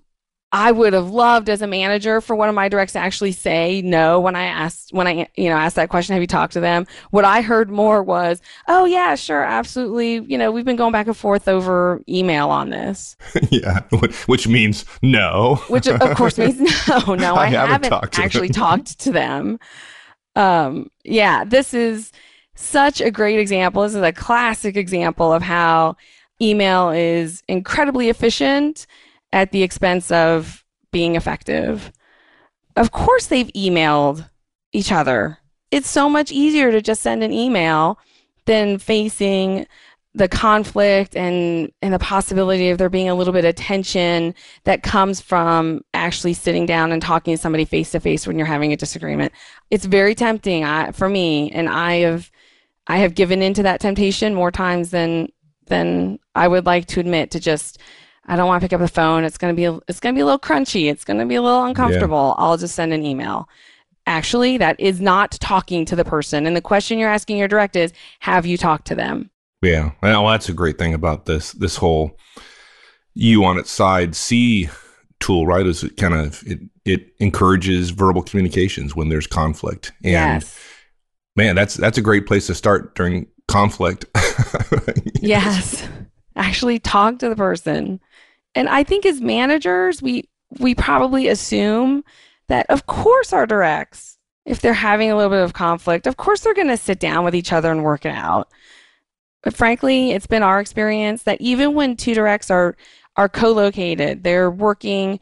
I 0.52 0.72
would 0.72 0.92
have 0.94 1.10
loved 1.10 1.48
as 1.48 1.62
a 1.62 1.66
manager 1.66 2.20
for 2.20 2.34
one 2.34 2.48
of 2.48 2.56
my 2.56 2.68
directs 2.68 2.94
to 2.94 2.98
actually 2.98 3.30
say 3.32 3.82
no 3.82 4.18
when 4.18 4.34
I 4.34 4.44
asked 4.44 4.92
when 4.92 5.06
I 5.06 5.28
you 5.36 5.48
know 5.48 5.56
asked 5.56 5.76
that 5.76 5.88
question 5.88 6.14
have 6.14 6.22
you 6.22 6.26
talked 6.26 6.54
to 6.54 6.60
them 6.60 6.86
what 7.10 7.24
I 7.24 7.40
heard 7.40 7.70
more 7.70 8.02
was 8.02 8.42
oh 8.66 8.84
yeah 8.84 9.14
sure 9.14 9.44
absolutely 9.44 10.14
you 10.14 10.36
know 10.36 10.50
we've 10.50 10.64
been 10.64 10.76
going 10.76 10.92
back 10.92 11.06
and 11.06 11.16
forth 11.16 11.46
over 11.46 12.02
email 12.08 12.50
on 12.50 12.70
this 12.70 13.16
yeah. 13.50 13.80
Which 14.26 14.48
means 14.48 14.84
no. 15.02 15.56
which 15.68 15.86
of 15.86 16.00
course 16.16 16.36
means 16.36 16.58
no 16.88 17.14
no 17.14 17.34
I, 17.34 17.44
I 17.44 17.46
haven't 17.46 17.70
haven't, 17.70 17.90
talked 17.90 18.18
actually 18.18 18.48
them. 18.48 18.54
talked 18.54 18.98
to 19.00 19.12
them 19.12 19.58
um 20.34 20.90
yeah 21.04 21.44
this 21.44 21.72
is 21.74 22.10
such 22.56 23.00
a 23.00 23.10
great 23.10 23.38
example 23.38 23.82
this 23.82 23.94
is 23.94 24.02
a 24.02 24.12
classic 24.12 24.76
example 24.76 25.32
of 25.32 25.42
how 25.42 25.96
email 26.42 26.90
is 26.90 27.42
incredibly 27.46 28.08
efficient 28.08 28.86
at 29.32 29.52
the 29.52 29.62
expense 29.62 30.10
of 30.10 30.64
being 30.92 31.16
effective. 31.16 31.92
Of 32.76 32.92
course, 32.92 33.26
they've 33.26 33.48
emailed 33.48 34.28
each 34.72 34.92
other. 34.92 35.38
It's 35.70 35.88
so 35.88 36.08
much 36.08 36.32
easier 36.32 36.70
to 36.70 36.82
just 36.82 37.02
send 37.02 37.22
an 37.22 37.32
email 37.32 37.98
than 38.46 38.78
facing 38.78 39.66
the 40.12 40.28
conflict 40.28 41.14
and 41.14 41.70
and 41.82 41.94
the 41.94 41.98
possibility 41.98 42.70
of 42.70 42.78
there 42.78 42.88
being 42.88 43.08
a 43.08 43.14
little 43.14 43.32
bit 43.32 43.44
of 43.44 43.54
tension 43.54 44.34
that 44.64 44.82
comes 44.82 45.20
from 45.20 45.82
actually 45.94 46.32
sitting 46.32 46.66
down 46.66 46.90
and 46.90 47.00
talking 47.00 47.32
to 47.34 47.38
somebody 47.38 47.64
face 47.64 47.92
to 47.92 48.00
face 48.00 48.26
when 48.26 48.36
you're 48.36 48.46
having 48.46 48.72
a 48.72 48.76
disagreement. 48.76 49.32
It's 49.70 49.84
very 49.84 50.16
tempting 50.16 50.64
I, 50.64 50.90
for 50.90 51.08
me, 51.08 51.50
and 51.52 51.68
I 51.68 51.96
have 51.98 52.30
I 52.88 52.98
have 52.98 53.14
given 53.14 53.40
into 53.40 53.62
that 53.62 53.80
temptation 53.80 54.34
more 54.34 54.50
times 54.50 54.90
than 54.90 55.28
than 55.66 56.18
I 56.34 56.48
would 56.48 56.66
like 56.66 56.86
to 56.86 57.00
admit. 57.00 57.30
To 57.30 57.40
just 57.40 57.78
I 58.26 58.36
don't 58.36 58.46
want 58.46 58.60
to 58.60 58.64
pick 58.64 58.72
up 58.72 58.80
the 58.80 58.88
phone. 58.88 59.24
It's 59.24 59.38
gonna 59.38 59.54
be 59.54 59.64
it's 59.88 60.00
gonna 60.00 60.14
be 60.14 60.20
a 60.20 60.24
little 60.24 60.38
crunchy. 60.38 60.90
It's 60.90 61.04
gonna 61.04 61.26
be 61.26 61.34
a 61.34 61.42
little 61.42 61.64
uncomfortable. 61.64 62.34
Yeah. 62.38 62.44
I'll 62.44 62.56
just 62.56 62.74
send 62.74 62.92
an 62.92 63.04
email. 63.04 63.48
Actually, 64.06 64.56
that 64.58 64.78
is 64.78 65.00
not 65.00 65.32
talking 65.32 65.84
to 65.86 65.96
the 65.96 66.04
person. 66.04 66.46
And 66.46 66.56
the 66.56 66.60
question 66.60 66.98
you're 66.98 67.10
asking 67.10 67.38
your 67.38 67.48
direct 67.48 67.76
is, 67.76 67.92
have 68.20 68.46
you 68.46 68.56
talked 68.56 68.86
to 68.88 68.94
them? 68.94 69.30
Yeah, 69.62 69.92
well, 70.02 70.26
that's 70.28 70.48
a 70.48 70.54
great 70.54 70.78
thing 70.78 70.94
about 70.94 71.26
this 71.26 71.52
this 71.52 71.76
whole 71.76 72.16
you 73.14 73.44
on 73.44 73.58
its 73.58 73.70
side 73.70 74.14
C 74.14 74.68
tool, 75.18 75.46
right? 75.46 75.66
Is 75.66 75.84
it 75.84 75.96
kind 75.96 76.14
of 76.14 76.42
it 76.46 76.60
it 76.84 77.14
encourages 77.18 77.90
verbal 77.90 78.22
communications 78.22 78.96
when 78.96 79.08
there's 79.08 79.26
conflict. 79.26 79.92
And 80.02 80.12
yes. 80.12 80.58
man, 81.36 81.54
that's 81.54 81.74
that's 81.74 81.98
a 81.98 82.02
great 82.02 82.26
place 82.26 82.46
to 82.48 82.54
start 82.54 82.94
during 82.94 83.26
conflict. 83.48 84.06
yes. 85.20 85.86
Actually 86.36 86.78
talk 86.78 87.18
to 87.18 87.28
the 87.28 87.36
person. 87.36 88.00
And 88.54 88.68
I 88.68 88.82
think 88.82 89.06
as 89.06 89.20
managers, 89.20 90.02
we 90.02 90.28
we 90.58 90.74
probably 90.74 91.28
assume 91.28 92.04
that 92.48 92.66
of 92.68 92.86
course 92.86 93.32
our 93.32 93.46
directs, 93.46 94.18
if 94.44 94.60
they're 94.60 94.72
having 94.72 95.10
a 95.10 95.16
little 95.16 95.30
bit 95.30 95.44
of 95.44 95.52
conflict, 95.52 96.06
of 96.06 96.16
course 96.16 96.40
they're 96.40 96.54
going 96.54 96.68
to 96.68 96.76
sit 96.76 96.98
down 96.98 97.24
with 97.24 97.34
each 97.34 97.52
other 97.52 97.70
and 97.70 97.84
work 97.84 98.04
it 98.04 98.14
out. 98.14 98.48
But 99.42 99.54
frankly, 99.54 100.10
it's 100.10 100.26
been 100.26 100.42
our 100.42 100.60
experience 100.60 101.22
that 101.22 101.40
even 101.40 101.74
when 101.74 101.96
two 101.96 102.14
directs 102.14 102.50
are 102.50 102.76
are 103.16 103.28
co-located, 103.28 104.24
they're 104.24 104.50
working 104.50 105.20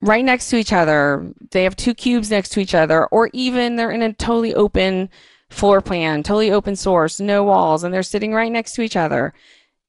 right 0.00 0.24
next 0.24 0.50
to 0.50 0.56
each 0.56 0.72
other. 0.72 1.32
They 1.50 1.64
have 1.64 1.76
two 1.76 1.94
cubes 1.94 2.30
next 2.30 2.50
to 2.50 2.60
each 2.60 2.74
other, 2.74 3.06
or 3.06 3.30
even 3.32 3.76
they're 3.76 3.90
in 3.90 4.02
a 4.02 4.12
totally 4.12 4.54
open 4.54 5.08
floor 5.50 5.80
plan, 5.80 6.22
totally 6.22 6.50
open 6.50 6.76
source, 6.76 7.20
no 7.20 7.44
walls, 7.44 7.82
and 7.84 7.92
they're 7.92 8.02
sitting 8.02 8.34
right 8.34 8.52
next 8.52 8.74
to 8.74 8.82
each 8.82 8.96
other. 8.96 9.32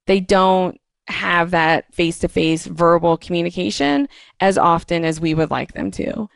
They 0.08 0.20
don't 0.20 0.80
have 1.10 1.52
that 1.52 1.94
face 1.94 2.20
to 2.20 2.28
face 2.28 2.66
verbal 2.66 3.18
communication 3.18 4.08
as 4.40 4.58
often 4.58 5.04
as 5.04 5.20
we 5.20 5.34
would 5.34 5.52
like 5.52 5.74
them 5.74 5.92
to. 5.92 6.30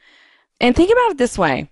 And 0.59 0.75
think 0.75 0.91
about 0.91 1.11
it 1.11 1.17
this 1.17 1.37
way 1.37 1.69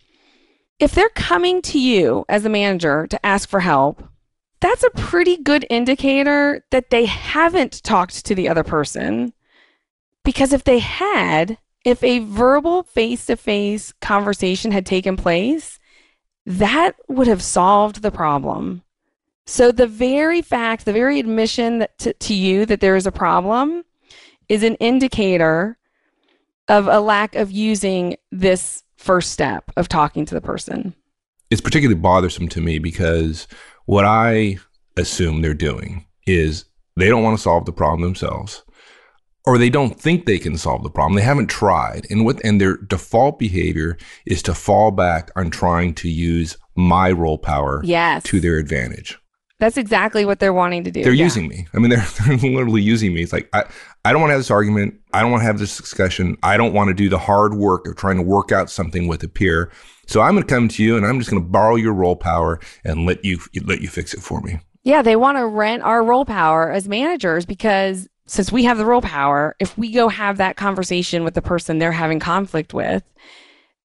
if 0.80 0.94
they're 0.94 1.10
coming 1.10 1.62
to 1.62 1.80
you 1.80 2.26
as 2.28 2.44
a 2.44 2.50
manager 2.50 3.06
to 3.08 3.26
ask 3.26 3.48
for 3.48 3.60
help, 3.60 4.04
that's 4.62 4.84
a 4.84 4.90
pretty 4.92 5.38
good 5.38 5.66
indicator 5.70 6.66
that 6.72 6.90
they 6.90 7.06
haven't 7.06 7.84
talked 7.84 8.26
to 8.26 8.34
the 8.34 8.50
other 8.50 8.64
person. 8.64 9.34
Because 10.24 10.54
if 10.54 10.64
they 10.64 10.80
had, 10.80 11.58
if 11.86 12.04
a 12.04 12.20
verbal 12.20 12.84
face 12.84 13.28
to 13.28 13.36
face 13.36 13.94
conversation 14.02 14.72
had 14.72 14.86
taken 14.86 15.18
place, 15.18 15.80
that 16.46 16.96
would 17.08 17.28
have 17.28 17.44
solved 17.44 18.02
the 18.02 18.12
problem. 18.12 18.84
So 19.52 19.74
the 19.74 19.86
very 19.86 20.42
fact, 20.42 20.86
the 20.86 20.94
very 20.94 21.20
admission 21.20 21.80
that 21.80 21.98
to, 21.98 22.14
to 22.14 22.34
you 22.34 22.66
that 22.68 22.80
there 22.80 22.96
is 22.96 23.06
a 23.06 23.12
problem 23.12 23.84
is 24.48 24.64
an 24.64 24.76
indicator 24.76 25.78
of 26.70 26.88
a 26.88 27.02
lack 27.02 27.36
of 27.36 27.52
using 27.52 28.16
this 28.32 28.82
first 28.96 29.34
step 29.34 29.70
of 29.76 29.90
talking 29.90 30.26
to 30.26 30.34
the 30.34 30.40
person. 30.40 30.96
It's 31.50 31.60
particularly 31.60 32.00
bothersome 32.00 32.48
to 32.48 32.62
me 32.62 32.80
because 32.80 33.46
what 33.88 34.06
I 34.06 34.58
assume 34.96 35.42
they're 35.42 35.54
doing 35.54 36.08
is 36.26 36.64
they 36.96 37.10
don't 37.10 37.24
want 37.24 37.36
to 37.36 37.44
solve 37.44 37.66
the 37.66 37.74
problem 37.74 38.04
themselves 38.04 38.64
or 39.46 39.58
they 39.58 39.70
don't 39.70 40.00
think 40.00 40.26
they 40.26 40.40
can 40.40 40.56
solve 40.56 40.84
the 40.84 40.90
problem. 40.90 41.16
They 41.16 41.24
haven't 41.24 41.48
tried. 41.48 42.08
And 42.10 42.24
what 42.24 42.40
and 42.46 42.62
their 42.62 42.78
default 42.78 43.38
behavior 43.38 43.98
is 44.26 44.42
to 44.44 44.54
fall 44.54 44.92
back 44.92 45.30
on 45.36 45.50
trying 45.50 45.94
to 45.96 46.08
use 46.08 46.58
my 46.76 47.12
role 47.12 47.38
power 47.38 47.82
yes. 47.84 48.24
to 48.24 48.40
their 48.40 48.58
advantage. 48.58 49.18
That's 49.62 49.78
exactly 49.78 50.26
what 50.26 50.40
they're 50.40 50.54
wanting 50.54 50.86
to 50.86 50.92
do. 50.92 51.04
They're 51.04 51.14
yeah. 51.14 51.24
using 51.24 51.48
me. 51.48 51.68
I 51.76 51.78
mean, 51.78 51.92
they're, 51.92 52.04
they're 52.26 52.36
literally 52.36 52.82
using 52.82 53.14
me. 53.14 53.22
It's 53.22 53.32
like, 53.32 53.48
I, 53.54 53.64
I 54.04 54.12
don't 54.12 54.20
want 54.20 54.32
to 54.32 54.34
have 54.34 54.40
this 54.40 54.50
argument. 54.50 55.00
I 55.14 55.22
don't 55.22 55.30
want 55.30 55.42
to 55.42 55.46
have 55.46 55.60
this 55.60 55.78
discussion. 55.78 56.36
I 56.42 56.58
don't 56.58 56.74
want 56.74 56.88
to 56.88 56.96
do 56.96 57.10
the 57.10 57.20
hard 57.20 57.54
work 57.54 57.86
of 57.86 57.96
trying 57.96 58.18
to 58.18 58.24
work 58.24 58.52
out 58.52 58.72
something 58.72 59.08
with 59.08 59.22
a 59.22 59.28
peer. 59.28 59.72
So 60.08 60.20
I'm 60.20 60.34
going 60.34 60.48
to 60.48 60.52
come 60.52 60.68
to 60.68 60.84
you 60.84 60.98
and 60.98 61.06
I'm 61.06 61.20
just 61.20 61.30
going 61.30 61.44
to 61.44 61.48
borrow 61.48 61.76
your 61.76 61.94
role 61.94 62.16
power 62.16 62.60
and 62.84 63.06
let 63.06 63.24
you, 63.24 63.38
let 63.64 63.82
you 63.82 63.88
fix 63.88 64.16
it 64.16 64.22
for 64.22 64.42
me. 64.42 64.60
Yeah. 64.82 65.04
They 65.04 65.16
want 65.16 65.38
to 65.38 65.46
rent 65.46 65.84
our 65.84 66.04
role 66.04 66.26
power 66.26 66.72
as 66.72 66.88
managers 66.88 67.46
because 67.46 68.10
since 68.26 68.52
we 68.52 68.64
have 68.64 68.80
the 68.80 68.86
role 68.88 69.04
power, 69.04 69.56
if 69.60 69.78
we 69.78 69.92
go 69.92 70.10
have 70.10 70.38
that 70.38 70.58
conversation 70.58 71.24
with 71.24 71.36
the 71.36 71.42
person 71.44 71.78
they're 71.78 71.92
having 71.92 72.20
conflict 72.20 72.74
with, 72.74 73.04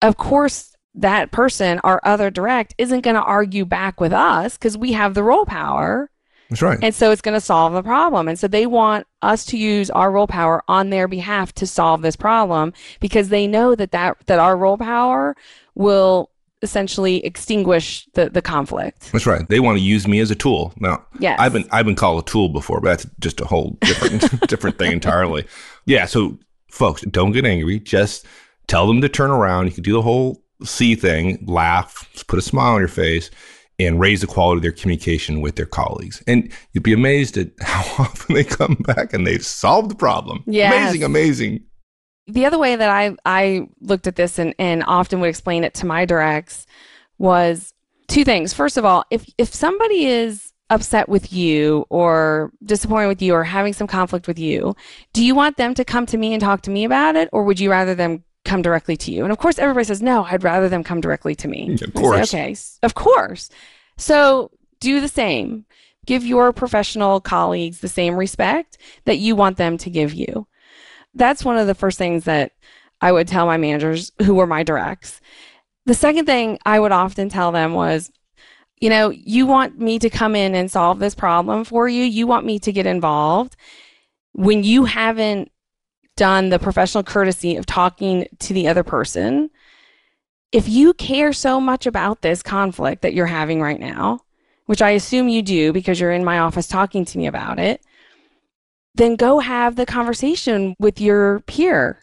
of 0.02 0.18
course, 0.18 0.74
that 0.95 1.33
person, 1.33 1.81
our 1.81 2.01
other 2.05 2.31
direct, 2.31 2.75
isn't 2.79 3.01
going 3.01 3.17
to 3.17 3.23
argue 3.23 3.65
back 3.65 4.01
with 4.01 4.13
us 4.13 4.57
because 4.57 4.79
we 4.79 4.93
have 4.93 5.15
the 5.15 5.23
role 5.23 5.45
power. 5.45 6.11
That's 6.51 6.63
right. 6.63 6.79
And 6.83 6.95
so 6.95 7.11
it's 7.11 7.23
going 7.23 7.35
to 7.35 7.41
solve 7.41 7.73
the 7.73 7.83
problem. 7.83 8.29
And 8.29 8.39
so 8.39 8.47
they 8.47 8.67
want 8.67 9.07
us 9.23 9.45
to 9.47 9.59
use 9.59 9.91
our 9.91 10.11
role 10.11 10.27
power 10.27 10.63
on 10.69 10.91
their 10.91 11.09
behalf 11.09 11.53
to 11.55 11.67
solve 11.67 12.03
this 12.03 12.17
problem 12.17 12.73
because 13.01 13.29
they 13.29 13.47
know 13.47 13.75
that 13.75 13.93
that, 13.93 14.19
that 14.27 14.39
our 14.39 14.57
role 14.57 14.79
power 14.79 15.37
will 15.75 16.31
essentially 16.63 17.25
extinguish 17.25 18.07
the, 18.15 18.31
the 18.31 18.43
conflict. 18.43 19.13
That's 19.13 19.27
right. 19.27 19.47
They 19.49 19.61
want 19.61 19.79
to 19.79 19.85
use 19.85 20.09
me 20.09 20.21
as 20.21 20.31
a 20.31 20.35
tool. 20.35 20.73
Now, 20.79 21.05
yes. 21.19 21.39
I've 21.39 21.53
been 21.53 21.67
I've 21.71 21.85
been 21.85 21.95
called 21.95 22.23
a 22.23 22.27
tool 22.27 22.49
before, 22.49 22.81
but 22.81 22.89
that's 22.89 23.07
just 23.21 23.41
a 23.41 23.45
whole 23.45 23.77
different 23.83 24.41
different 24.49 24.79
thing 24.79 24.93
entirely. 24.93 25.47
Yeah, 25.85 26.07
so 26.07 26.39
folks, 26.71 27.03
don't 27.03 27.33
get 27.33 27.45
angry. 27.45 27.81
Just 27.81 28.27
tell 28.67 28.87
them 28.87 29.01
to 29.03 29.09
turn 29.09 29.31
around. 29.31 29.67
You 29.67 29.73
can 29.73 29.83
do 29.83 29.93
the 29.93 30.03
whole 30.03 30.43
C 30.62 30.94
thing, 30.94 31.44
laugh, 31.46 32.08
put 32.28 32.38
a 32.38 32.42
smile 32.42 32.75
on 32.75 32.80
your 32.80 32.88
face, 32.88 33.30
and 33.78 33.99
raise 33.99 34.20
the 34.20 34.26
quality 34.26 34.58
of 34.58 34.62
their 34.62 34.73
communication 34.73 35.40
with 35.40 35.56
their 35.56 35.66
colleagues. 35.66 36.23
And 36.26 36.52
you'd 36.73 36.84
be 36.84 36.92
amazed 36.92 37.37
at 37.37 37.50
how 37.61 38.04
often 38.04 38.34
they 38.34 38.44
come 38.44 38.76
back 38.80 39.12
and 39.12 39.26
they've 39.26 39.44
solved 39.44 39.90
the 39.90 39.96
problem. 39.96 40.44
Yes. 40.46 40.73
Amazing, 40.73 41.02
amazing. 41.04 41.64
The 42.26 42.46
other 42.46 42.58
way 42.58 42.76
that 42.76 42.88
I, 42.88 43.16
I 43.26 43.68
looked 43.80 44.06
at 44.06 44.16
this 44.16 44.38
and, 44.38 44.54
and 44.58 44.82
often 44.87 45.20
would 45.20 45.28
explain 45.28 45.64
it 45.64 45.75
to 45.75 45.87
my 45.87 46.06
directs 46.06 46.66
was 47.18 47.75
two 48.08 48.25
things. 48.25 48.54
First 48.54 48.76
of 48.76 48.84
all, 48.84 49.04
if, 49.11 49.28
if 49.37 49.52
somebody 49.52 50.06
is 50.06 50.52
upset 50.70 51.08
with 51.08 51.32
you 51.32 51.84
or 51.90 52.50
disappointed 52.64 53.08
with 53.08 53.20
you 53.20 53.34
or 53.34 53.44
having 53.44 53.75
some 53.75 53.87
conflict 53.87 54.26
with 54.26 54.38
you, 54.38 54.75
do 55.12 55.23
you 55.23 55.34
want 55.34 55.58
them 55.58 55.75
to 55.75 55.84
come 55.84 56.06
to 56.06 56.16
me 56.16 56.32
and 56.32 56.40
talk 56.40 56.62
to 56.62 56.70
me 56.70 56.84
about 56.84 57.16
it? 57.16 57.28
Or 57.32 57.44
would 57.44 57.61
you 57.61 57.70
rather 57.70 57.94
them 57.94 58.25
come 58.45 58.63
directly 58.63 58.97
to 58.99 59.13
you? 59.13 59.23
And 59.23 59.33
of 59.33 59.39
course, 59.39 59.59
everybody 59.59 59.85
says, 59.85 60.03
no, 60.03 60.25
I'd 60.25 60.45
rather 60.45 60.69
them 60.69 60.85
come 60.85 61.01
directly 61.01 61.35
to 61.37 61.49
me. 61.49 61.71
Mm, 61.71 61.83
of 61.83 61.95
course. 61.95 62.31
Say, 62.31 62.39
okay, 62.39 62.57
of 62.83 62.95
course. 62.95 63.51
So 63.97 64.51
do 64.81 65.01
the 65.01 65.09
same. 65.09 65.67
Give 66.07 66.25
your 66.25 66.53
professional 66.53 67.21
colleagues 67.21 67.81
the 67.81 67.89
same 67.89 68.17
respect 68.17 68.77
that 69.05 69.19
you 69.19 69.35
want 69.35 69.57
them 69.57 69.79
to 69.79 69.91
give 69.91 70.13
you. 70.13 70.47
That's 71.15 71.45
one 71.45 71.57
of 71.57 71.67
the 71.67 71.75
first 71.75 71.97
things 71.97 72.25
that 72.25 72.53
I 73.01 73.13
would 73.13 73.29
tell 73.29 73.47
my 73.47 73.57
managers 73.57 74.13
who 74.23 74.35
were 74.35 74.47
my 74.47 74.63
directs. 74.63 75.21
The 75.87 75.95
second 75.95 76.27
thing 76.27 76.59
I 76.65 76.81
would 76.81 76.93
often 76.93 77.29
tell 77.29 77.53
them 77.53 77.75
was, 77.75 78.11
you 78.81 78.91
know, 78.91 79.11
you 79.11 79.47
want 79.47 79.79
me 79.79 79.99
to 79.99 80.11
come 80.11 80.35
in 80.35 80.55
and 80.55 80.71
solve 80.71 80.99
this 80.99 81.15
problem 81.15 81.65
for 81.65 81.89
you. 81.89 82.03
You 82.03 82.27
want 82.27 82.45
me 82.45 82.59
to 82.61 82.73
get 82.73 82.87
involved. 82.87 83.57
When 84.33 84.65
you 84.65 84.85
haven't 84.85 85.51
done 86.16 86.49
the 86.49 86.59
professional 86.59 87.02
courtesy 87.02 87.56
of 87.56 87.66
talking 87.66 88.26
to 88.38 88.54
the 88.54 88.68
other 88.68 88.83
person, 88.83 89.50
if 90.52 90.68
you 90.68 90.94
care 90.94 91.33
so 91.33 91.61
much 91.61 91.87
about 91.87 92.23
this 92.23 92.42
conflict 92.42 93.02
that 93.02 93.14
you're 93.14 93.26
having 93.26 93.61
right 93.61 93.80
now, 93.80 94.21
which 94.66 94.83
I 94.83 94.90
assume 94.90 95.28
you 95.28 95.42
do 95.42 95.73
because 95.73 95.99
you're 95.99 96.12
in 96.12 96.25
my 96.25 96.38
office 96.38 96.68
talking 96.68 97.04
to 97.06 97.18
me 97.18 97.26
about 97.26 97.59
it, 97.59 97.85
then 98.94 99.16
go 99.16 99.40
have 99.40 99.76
the 99.76 99.87
conversation 99.87 100.76
with 100.78 101.00
your 101.00 101.40
peer. 101.40 101.99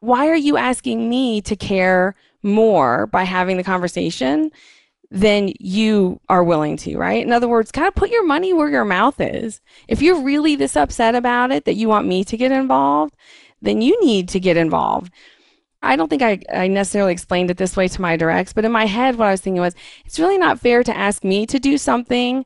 Why 0.00 0.28
are 0.28 0.36
you 0.36 0.56
asking 0.56 1.08
me 1.08 1.40
to 1.42 1.54
care 1.54 2.16
more 2.42 3.06
by 3.06 3.22
having 3.22 3.56
the 3.56 3.62
conversation 3.62 4.50
than 5.12 5.52
you 5.60 6.20
are 6.28 6.42
willing 6.42 6.76
to, 6.78 6.96
right? 6.96 7.24
In 7.24 7.32
other 7.32 7.46
words, 7.46 7.70
kind 7.70 7.86
of 7.86 7.94
put 7.94 8.10
your 8.10 8.24
money 8.26 8.52
where 8.52 8.68
your 8.68 8.84
mouth 8.84 9.20
is. 9.20 9.60
If 9.86 10.02
you're 10.02 10.20
really 10.20 10.56
this 10.56 10.76
upset 10.76 11.14
about 11.14 11.52
it 11.52 11.66
that 11.66 11.74
you 11.74 11.88
want 11.88 12.08
me 12.08 12.24
to 12.24 12.36
get 12.36 12.50
involved, 12.50 13.14
then 13.62 13.80
you 13.80 13.98
need 14.04 14.28
to 14.30 14.40
get 14.40 14.56
involved. 14.56 15.12
I 15.82 15.96
don't 15.96 16.08
think 16.08 16.22
I, 16.22 16.40
I 16.52 16.68
necessarily 16.68 17.12
explained 17.12 17.50
it 17.50 17.56
this 17.56 17.76
way 17.76 17.88
to 17.88 18.00
my 18.00 18.16
directs, 18.16 18.52
but 18.52 18.64
in 18.64 18.70
my 18.70 18.86
head, 18.86 19.16
what 19.16 19.28
I 19.28 19.30
was 19.32 19.40
thinking 19.40 19.60
was 19.60 19.74
it's 20.04 20.18
really 20.18 20.38
not 20.38 20.60
fair 20.60 20.84
to 20.84 20.96
ask 20.96 21.24
me 21.24 21.46
to 21.46 21.58
do 21.58 21.76
something 21.76 22.44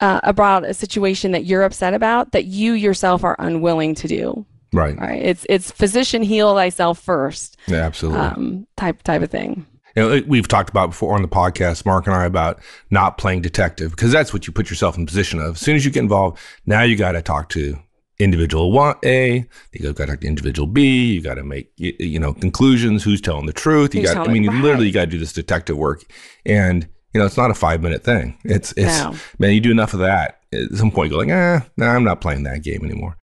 uh, 0.00 0.20
about 0.22 0.64
a 0.64 0.74
situation 0.74 1.32
that 1.32 1.46
you're 1.46 1.62
upset 1.62 1.94
about 1.94 2.32
that 2.32 2.44
you 2.44 2.74
yourself 2.74 3.24
are 3.24 3.36
unwilling 3.38 3.94
to 3.94 4.08
do. 4.08 4.44
Right. 4.72 4.98
Right. 4.98 5.22
It's 5.22 5.46
it's 5.48 5.70
physician 5.70 6.22
heal 6.22 6.54
thyself 6.54 6.98
first. 6.98 7.56
Yeah, 7.66 7.78
absolutely. 7.78 8.20
Um, 8.20 8.66
type 8.76 9.02
type 9.04 9.22
of 9.22 9.30
thing. 9.30 9.64
You 9.94 10.02
know, 10.02 10.22
we've 10.26 10.46
talked 10.46 10.68
about 10.68 10.90
before 10.90 11.14
on 11.14 11.22
the 11.22 11.28
podcast, 11.28 11.86
Mark 11.86 12.06
and 12.06 12.14
I, 12.14 12.26
about 12.26 12.60
not 12.90 13.16
playing 13.16 13.40
detective 13.40 13.92
because 13.92 14.12
that's 14.12 14.34
what 14.34 14.46
you 14.46 14.52
put 14.52 14.68
yourself 14.68 14.98
in 14.98 15.06
position 15.06 15.40
of. 15.40 15.54
As 15.54 15.60
soon 15.60 15.76
as 15.76 15.86
you 15.86 15.90
get 15.90 16.00
involved, 16.00 16.38
now 16.66 16.82
you 16.82 16.96
got 16.96 17.12
to 17.12 17.22
talk 17.22 17.48
to 17.50 17.78
individual 18.18 18.72
want 18.72 18.98
A, 19.04 19.46
you 19.72 19.80
got 19.92 19.96
to 19.96 20.06
talk 20.06 20.20
to 20.20 20.26
individual 20.26 20.66
B, 20.66 21.12
you 21.12 21.20
got 21.20 21.34
to 21.34 21.44
make 21.44 21.70
you, 21.76 21.94
you 21.98 22.18
know 22.18 22.32
conclusions. 22.32 23.04
Who's 23.04 23.20
telling 23.20 23.46
the 23.46 23.52
truth? 23.52 23.94
You 23.94 24.02
got. 24.02 24.28
I 24.28 24.32
mean, 24.32 24.46
right. 24.46 24.62
literally, 24.62 24.86
you 24.86 24.92
got 24.92 25.06
to 25.06 25.10
do 25.10 25.18
this 25.18 25.32
detective 25.32 25.76
work, 25.76 26.04
and 26.44 26.88
you 27.12 27.20
know, 27.20 27.26
it's 27.26 27.36
not 27.36 27.50
a 27.50 27.54
five 27.54 27.82
minute 27.82 28.04
thing. 28.04 28.38
It's 28.44 28.72
it's 28.72 28.98
No. 28.98 29.14
man, 29.38 29.52
you 29.52 29.60
do 29.60 29.70
enough 29.70 29.94
of 29.94 30.00
that. 30.00 30.40
At 30.52 30.72
some 30.78 30.90
point, 30.90 31.10
you 31.10 31.16
go 31.16 31.22
like, 31.24 31.30
ah, 31.32 31.66
no, 31.76 31.86
I'm 31.86 32.04
not 32.04 32.20
playing 32.20 32.44
that 32.44 32.62
game 32.62 32.84
anymore. 32.84 33.16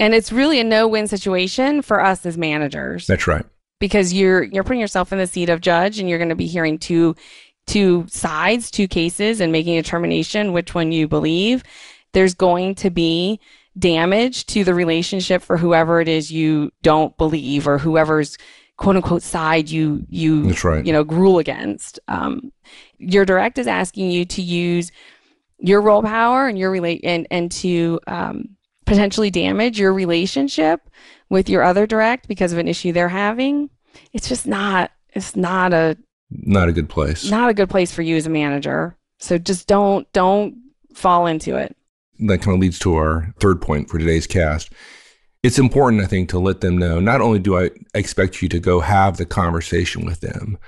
And 0.00 0.14
it's 0.14 0.30
really 0.32 0.60
a 0.60 0.64
no-win 0.64 1.08
situation 1.08 1.82
for 1.82 2.00
us 2.00 2.24
as 2.24 2.38
managers. 2.38 3.06
That's 3.06 3.26
right. 3.26 3.44
because 3.80 4.12
you're 4.12 4.42
you're 4.44 4.64
putting 4.64 4.80
yourself 4.80 5.12
in 5.12 5.18
the 5.18 5.26
seat 5.26 5.48
of 5.48 5.60
judge 5.60 5.98
and 5.98 6.08
you're 6.08 6.18
going 6.18 6.28
to 6.28 6.34
be 6.36 6.46
hearing 6.46 6.78
two 6.78 7.14
two 7.66 8.06
sides 8.08 8.70
two 8.70 8.88
cases 8.88 9.40
and 9.40 9.52
making 9.52 9.76
a 9.76 9.82
determination 9.82 10.52
which 10.54 10.74
one 10.74 10.90
you 10.90 11.06
believe 11.06 11.62
there's 12.14 12.32
going 12.34 12.74
to 12.74 12.88
be 12.88 13.38
damage 13.78 14.46
to 14.46 14.64
the 14.64 14.74
relationship 14.74 15.42
for 15.42 15.56
whoever 15.56 16.00
it 16.00 16.08
is 16.08 16.30
you 16.30 16.70
don't 16.82 17.16
believe 17.16 17.66
or 17.68 17.78
whoever's 17.78 18.36
quote 18.76 18.96
unquote 18.96 19.22
side 19.22 19.68
you 19.70 20.04
you 20.08 20.44
That's 20.44 20.64
right. 20.64 20.84
you 20.86 20.92
know 20.92 21.02
rule 21.02 21.38
against 21.38 21.98
um, 22.08 22.52
your 22.98 23.24
direct 23.24 23.58
is 23.58 23.66
asking 23.66 24.10
you 24.10 24.24
to 24.26 24.42
use 24.42 24.90
your 25.58 25.80
role 25.80 26.02
power 26.02 26.46
and 26.46 26.58
your 26.58 26.70
relate 26.70 27.00
and 27.04 27.26
and 27.30 27.50
to 27.52 27.98
um, 28.06 28.50
potentially 28.86 29.30
damage 29.30 29.78
your 29.78 29.92
relationship 29.92 30.80
with 31.28 31.48
your 31.48 31.62
other 31.62 31.86
direct 31.86 32.28
because 32.28 32.52
of 32.52 32.58
an 32.58 32.68
issue 32.68 32.92
they're 32.92 33.08
having 33.08 33.68
it's 34.12 34.28
just 34.28 34.46
not 34.46 34.90
it's 35.14 35.34
not 35.36 35.72
a 35.72 35.96
Not 36.30 36.68
a 36.68 36.72
good 36.72 36.88
place. 36.88 37.28
not 37.30 37.50
a 37.50 37.54
good 37.54 37.68
place 37.70 37.92
for 37.92 38.02
you 38.02 38.16
as 38.16 38.26
a 38.26 38.30
manager 38.30 38.96
so 39.18 39.38
just 39.38 39.66
don't 39.66 40.10
don't 40.12 40.54
fall 40.94 41.26
into 41.26 41.56
it 41.56 41.76
that 42.20 42.42
kind 42.42 42.54
of 42.54 42.60
leads 42.60 42.78
to 42.80 42.94
our 42.96 43.32
third 43.40 43.60
point 43.60 43.88
for 43.88 43.98
today's 43.98 44.26
cast. 44.26 44.72
It's 45.42 45.58
important, 45.58 46.02
I 46.02 46.06
think, 46.06 46.28
to 46.30 46.38
let 46.38 46.60
them 46.60 46.76
know 46.76 46.98
not 46.98 47.20
only 47.20 47.38
do 47.38 47.58
I 47.58 47.70
expect 47.94 48.42
you 48.42 48.48
to 48.48 48.58
go 48.58 48.80
have 48.80 49.16
the 49.16 49.26
conversation 49.26 50.04
with 50.04 50.20
them, 50.20 50.58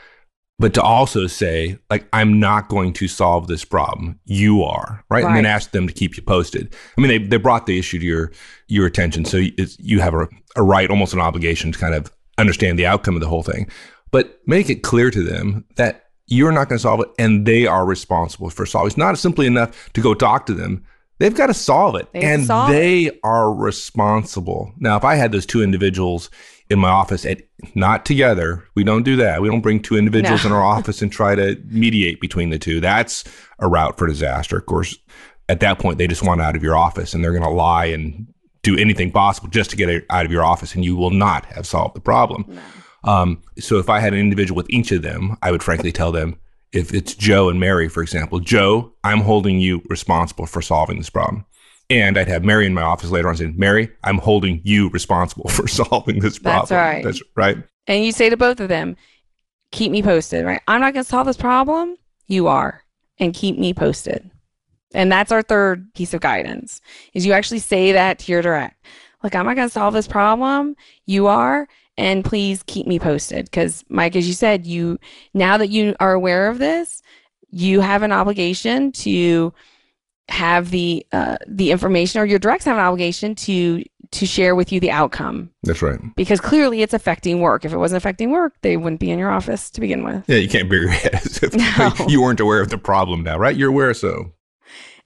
but 0.60 0.74
to 0.74 0.82
also 0.82 1.26
say, 1.26 1.78
like, 1.88 2.06
I'm 2.12 2.38
not 2.38 2.68
going 2.68 2.92
to 2.92 3.08
solve 3.08 3.46
this 3.46 3.64
problem. 3.64 4.20
You 4.26 4.62
are, 4.62 5.02
right? 5.08 5.24
And 5.24 5.34
then 5.34 5.46
ask 5.46 5.70
them 5.70 5.88
to 5.88 5.92
keep 5.92 6.16
you 6.16 6.22
posted. 6.22 6.74
I 6.96 7.00
mean, 7.00 7.08
they, 7.08 7.18
they 7.18 7.38
brought 7.38 7.66
the 7.66 7.78
issue 7.78 7.98
to 7.98 8.04
your 8.04 8.30
your 8.68 8.86
attention. 8.86 9.24
So 9.24 9.38
it's, 9.40 9.78
you 9.80 10.00
have 10.00 10.14
a, 10.14 10.28
a 10.56 10.62
right, 10.62 10.90
almost 10.90 11.14
an 11.14 11.20
obligation 11.20 11.72
to 11.72 11.78
kind 11.78 11.94
of 11.94 12.12
understand 12.36 12.78
the 12.78 12.86
outcome 12.86 13.14
of 13.14 13.22
the 13.22 13.28
whole 13.28 13.42
thing. 13.42 13.68
But 14.10 14.38
make 14.46 14.68
it 14.68 14.82
clear 14.82 15.10
to 15.10 15.22
them 15.22 15.64
that 15.76 16.10
you're 16.26 16.52
not 16.52 16.68
going 16.68 16.78
to 16.78 16.82
solve 16.82 17.00
it 17.00 17.08
and 17.18 17.46
they 17.46 17.66
are 17.66 17.86
responsible 17.86 18.50
for 18.50 18.66
solving. 18.66 18.88
It's 18.88 18.96
not 18.96 19.18
simply 19.18 19.46
enough 19.46 19.90
to 19.94 20.00
go 20.00 20.14
talk 20.14 20.46
to 20.46 20.54
them. 20.54 20.84
They've 21.20 21.34
got 21.34 21.46
to 21.46 21.54
solve 21.54 21.94
it. 21.96 22.08
They 22.12 22.22
and 22.22 22.46
solve 22.46 22.70
it. 22.70 22.72
they 22.72 23.18
are 23.22 23.52
responsible. 23.54 24.72
Now, 24.78 24.96
if 24.96 25.04
I 25.04 25.14
had 25.14 25.32
those 25.32 25.46
two 25.46 25.62
individuals 25.62 26.30
in 26.70 26.78
my 26.78 26.88
office 26.88 27.24
at 27.26 27.42
not 27.74 28.04
together, 28.06 28.64
we 28.74 28.84
don't 28.84 29.02
do 29.02 29.16
that. 29.16 29.42
We 29.42 29.48
don't 29.48 29.60
bring 29.60 29.80
two 29.82 29.96
individuals 29.96 30.44
No. 30.44 30.48
in 30.50 30.52
our 30.56 30.64
office 30.76 31.02
and 31.02 31.12
try 31.12 31.34
to 31.34 31.60
mediate 31.66 32.20
between 32.20 32.50
the 32.50 32.58
two. 32.58 32.80
That's 32.80 33.24
a 33.58 33.68
route 33.68 33.98
for 33.98 34.06
disaster. 34.06 34.56
Of 34.56 34.66
course, 34.66 34.96
at 35.48 35.60
that 35.60 35.78
point, 35.78 35.98
they 35.98 36.06
just 36.06 36.22
want 36.22 36.40
out 36.40 36.56
of 36.56 36.62
your 36.62 36.76
office 36.76 37.12
and 37.12 37.22
they're 37.22 37.32
going 37.32 37.42
to 37.42 37.50
lie 37.50 37.86
and 37.86 38.26
do 38.62 38.78
anything 38.78 39.10
possible 39.10 39.48
just 39.48 39.70
to 39.70 39.76
get 39.76 40.04
out 40.10 40.24
of 40.26 40.32
your 40.32 40.44
office, 40.44 40.74
and 40.74 40.84
you 40.84 40.94
will 40.96 41.10
not 41.10 41.44
have 41.46 41.66
solved 41.66 41.94
the 41.96 42.00
problem. 42.00 42.58
Um, 43.04 43.42
so 43.58 43.78
if 43.78 43.88
I 43.88 44.00
had 44.00 44.12
an 44.12 44.20
individual 44.20 44.56
with 44.56 44.68
each 44.70 44.92
of 44.92 45.02
them, 45.02 45.36
I 45.42 45.50
would 45.50 45.62
frankly 45.62 45.92
tell 45.92 46.12
them, 46.12 46.38
if 46.72 46.94
it's 46.94 47.14
Joe 47.14 47.48
and 47.48 47.58
Mary, 47.60 47.88
for 47.88 48.02
example, 48.02 48.40
Joe, 48.40 48.92
I'm 49.04 49.20
holding 49.20 49.58
you 49.58 49.82
responsible 49.88 50.46
for 50.46 50.62
solving 50.62 50.98
this 50.98 51.10
problem. 51.10 51.44
And 51.88 52.16
I'd 52.16 52.28
have 52.28 52.44
Mary 52.44 52.66
in 52.66 52.74
my 52.74 52.82
office 52.82 53.10
later 53.10 53.28
on 53.28 53.36
saying, 53.36 53.54
Mary, 53.56 53.90
I'm 54.04 54.18
holding 54.18 54.60
you 54.62 54.88
responsible 54.90 55.48
for 55.48 55.66
solving 55.66 56.20
this 56.20 56.38
problem. 56.38 56.60
That's 56.60 56.70
right. 56.70 57.04
That's 57.04 57.22
right. 57.36 57.56
and 57.86 58.04
you 58.04 58.12
say 58.12 58.30
to 58.30 58.36
both 58.36 58.60
of 58.60 58.68
them 58.68 58.96
keep 59.72 59.92
me 59.92 60.02
posted 60.02 60.44
right 60.44 60.60
i'm 60.66 60.80
not 60.80 60.92
going 60.92 61.04
to 61.04 61.08
solve 61.08 61.26
this 61.26 61.36
problem 61.36 61.96
you 62.26 62.48
are 62.48 62.82
and 63.18 63.34
keep 63.34 63.56
me 63.58 63.72
posted 63.72 64.28
and 64.94 65.10
that's 65.12 65.30
our 65.30 65.42
third 65.42 65.92
piece 65.94 66.12
of 66.12 66.20
guidance 66.20 66.80
is 67.14 67.24
you 67.24 67.32
actually 67.32 67.60
say 67.60 67.92
that 67.92 68.18
to 68.18 68.32
your 68.32 68.42
direct 68.42 68.84
look 69.22 69.34
i'm 69.34 69.46
not 69.46 69.54
going 69.54 69.68
to 69.68 69.72
solve 69.72 69.94
this 69.94 70.08
problem 70.08 70.74
you 71.06 71.28
are 71.28 71.68
and 72.00 72.24
please 72.24 72.62
keep 72.66 72.86
me 72.86 72.98
posted 72.98 73.44
because 73.44 73.84
mike 73.88 74.16
as 74.16 74.26
you 74.26 74.34
said 74.34 74.66
you 74.66 74.98
now 75.34 75.56
that 75.56 75.68
you 75.68 75.94
are 76.00 76.12
aware 76.12 76.48
of 76.48 76.58
this 76.58 77.02
you 77.50 77.80
have 77.80 78.02
an 78.02 78.12
obligation 78.12 78.90
to 78.92 79.52
have 80.28 80.70
the 80.70 81.04
uh, 81.12 81.36
the 81.48 81.70
information 81.72 82.20
or 82.20 82.24
your 82.24 82.38
directs 82.38 82.64
have 82.64 82.76
an 82.76 82.84
obligation 82.84 83.34
to 83.34 83.82
to 84.12 84.26
share 84.26 84.54
with 84.54 84.72
you 84.72 84.80
the 84.80 84.90
outcome 84.90 85.50
That's 85.64 85.82
right. 85.82 85.98
because 86.16 86.40
clearly 86.40 86.82
it's 86.82 86.94
affecting 86.94 87.40
work. 87.40 87.64
If 87.64 87.72
it 87.72 87.76
wasn't 87.76 87.98
affecting 87.98 88.30
work, 88.32 88.54
they 88.62 88.76
wouldn't 88.76 88.98
be 89.00 89.10
in 89.10 89.20
your 89.20 89.30
office 89.30 89.70
to 89.70 89.80
begin 89.80 90.02
with. 90.02 90.24
Yeah, 90.28 90.36
you 90.38 90.48
can't 90.48 90.68
bury 90.68 90.82
your 90.82 90.90
head 90.90 91.22
No. 91.78 91.92
you 92.08 92.20
weren't 92.20 92.40
aware 92.40 92.60
of 92.60 92.70
the 92.70 92.78
problem 92.78 93.22
now, 93.22 93.38
right? 93.38 93.54
You're 93.56 93.68
aware, 93.68 93.94
so 93.94 94.32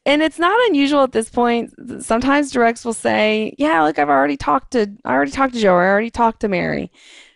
And 0.07 0.23
it's 0.23 0.39
not 0.39 0.59
unusual 0.69 1.03
at 1.03 1.13
this 1.13 1.31
point. 1.31 1.73
Sometimes 2.01 2.51
directs 2.51 2.85
will 2.85 2.93
say, 2.93 3.55
"Yeah, 3.59 3.83
look, 3.83 3.99
I've 3.99 4.11
already 4.11 4.37
talked 4.37 4.73
to 4.73 4.91
I 5.05 5.13
already 5.15 5.31
talked 5.31 5.55
to 5.55 5.61
Joe, 5.61 5.73
or 5.75 5.83
I 5.83 5.89
already 5.89 6.11
talked 6.11 6.41
to 6.41 6.49
Mary." 6.49 6.91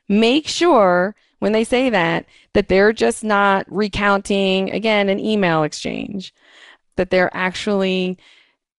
Make 0.09 0.49
sure 0.49 1.15
when 1.39 1.53
they 1.53 1.65
say 1.65 1.89
that 1.91 2.27
that 2.53 2.69
they're 2.69 2.93
just 2.93 3.25
not 3.25 3.65
recounting 3.69 4.71
again 4.71 5.09
an 5.09 5.21
email 5.21 5.63
exchange, 5.63 6.35
that 6.97 7.11
they're 7.11 7.35
actually 7.35 8.19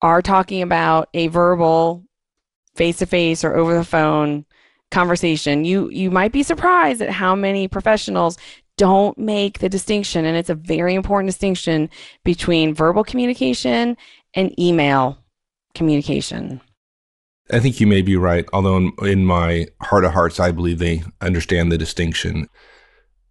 are 0.02 0.22
talking 0.22 0.62
about 0.62 1.10
a 1.14 1.28
verbal 1.28 2.04
face 2.76 2.98
to 2.98 3.06
face 3.06 3.44
or 3.44 3.56
over 3.56 3.76
the 3.76 3.84
phone 3.84 4.46
conversation. 4.92 5.66
You 5.66 5.90
you 5.90 6.12
might 6.12 6.32
be 6.32 6.44
surprised 6.44 7.02
at 7.02 7.10
how 7.10 7.36
many 7.36 7.68
professionals 7.68 8.38
don't 8.80 9.18
make 9.18 9.60
the 9.60 9.68
distinction 9.68 10.24
and 10.24 10.38
it's 10.38 10.50
a 10.50 10.56
very 10.56 10.96
important 10.96 11.28
distinction 11.28 11.90
between 12.24 12.74
verbal 12.74 13.04
communication 13.04 13.98
and 14.34 14.58
email 14.58 15.18
communication. 15.76 16.62
I 17.52 17.60
think 17.60 17.80
you 17.82 17.88
may 17.88 18.02
be 18.02 18.16
right. 18.16 18.46
Although 18.54 18.78
in, 18.78 18.92
in 19.04 19.26
my 19.26 19.68
heart 19.82 20.06
of 20.06 20.14
hearts, 20.14 20.40
I 20.40 20.52
believe 20.52 20.80
they 20.80 21.04
understand 21.20 21.72
the 21.72 21.78
distinction. 21.78 22.48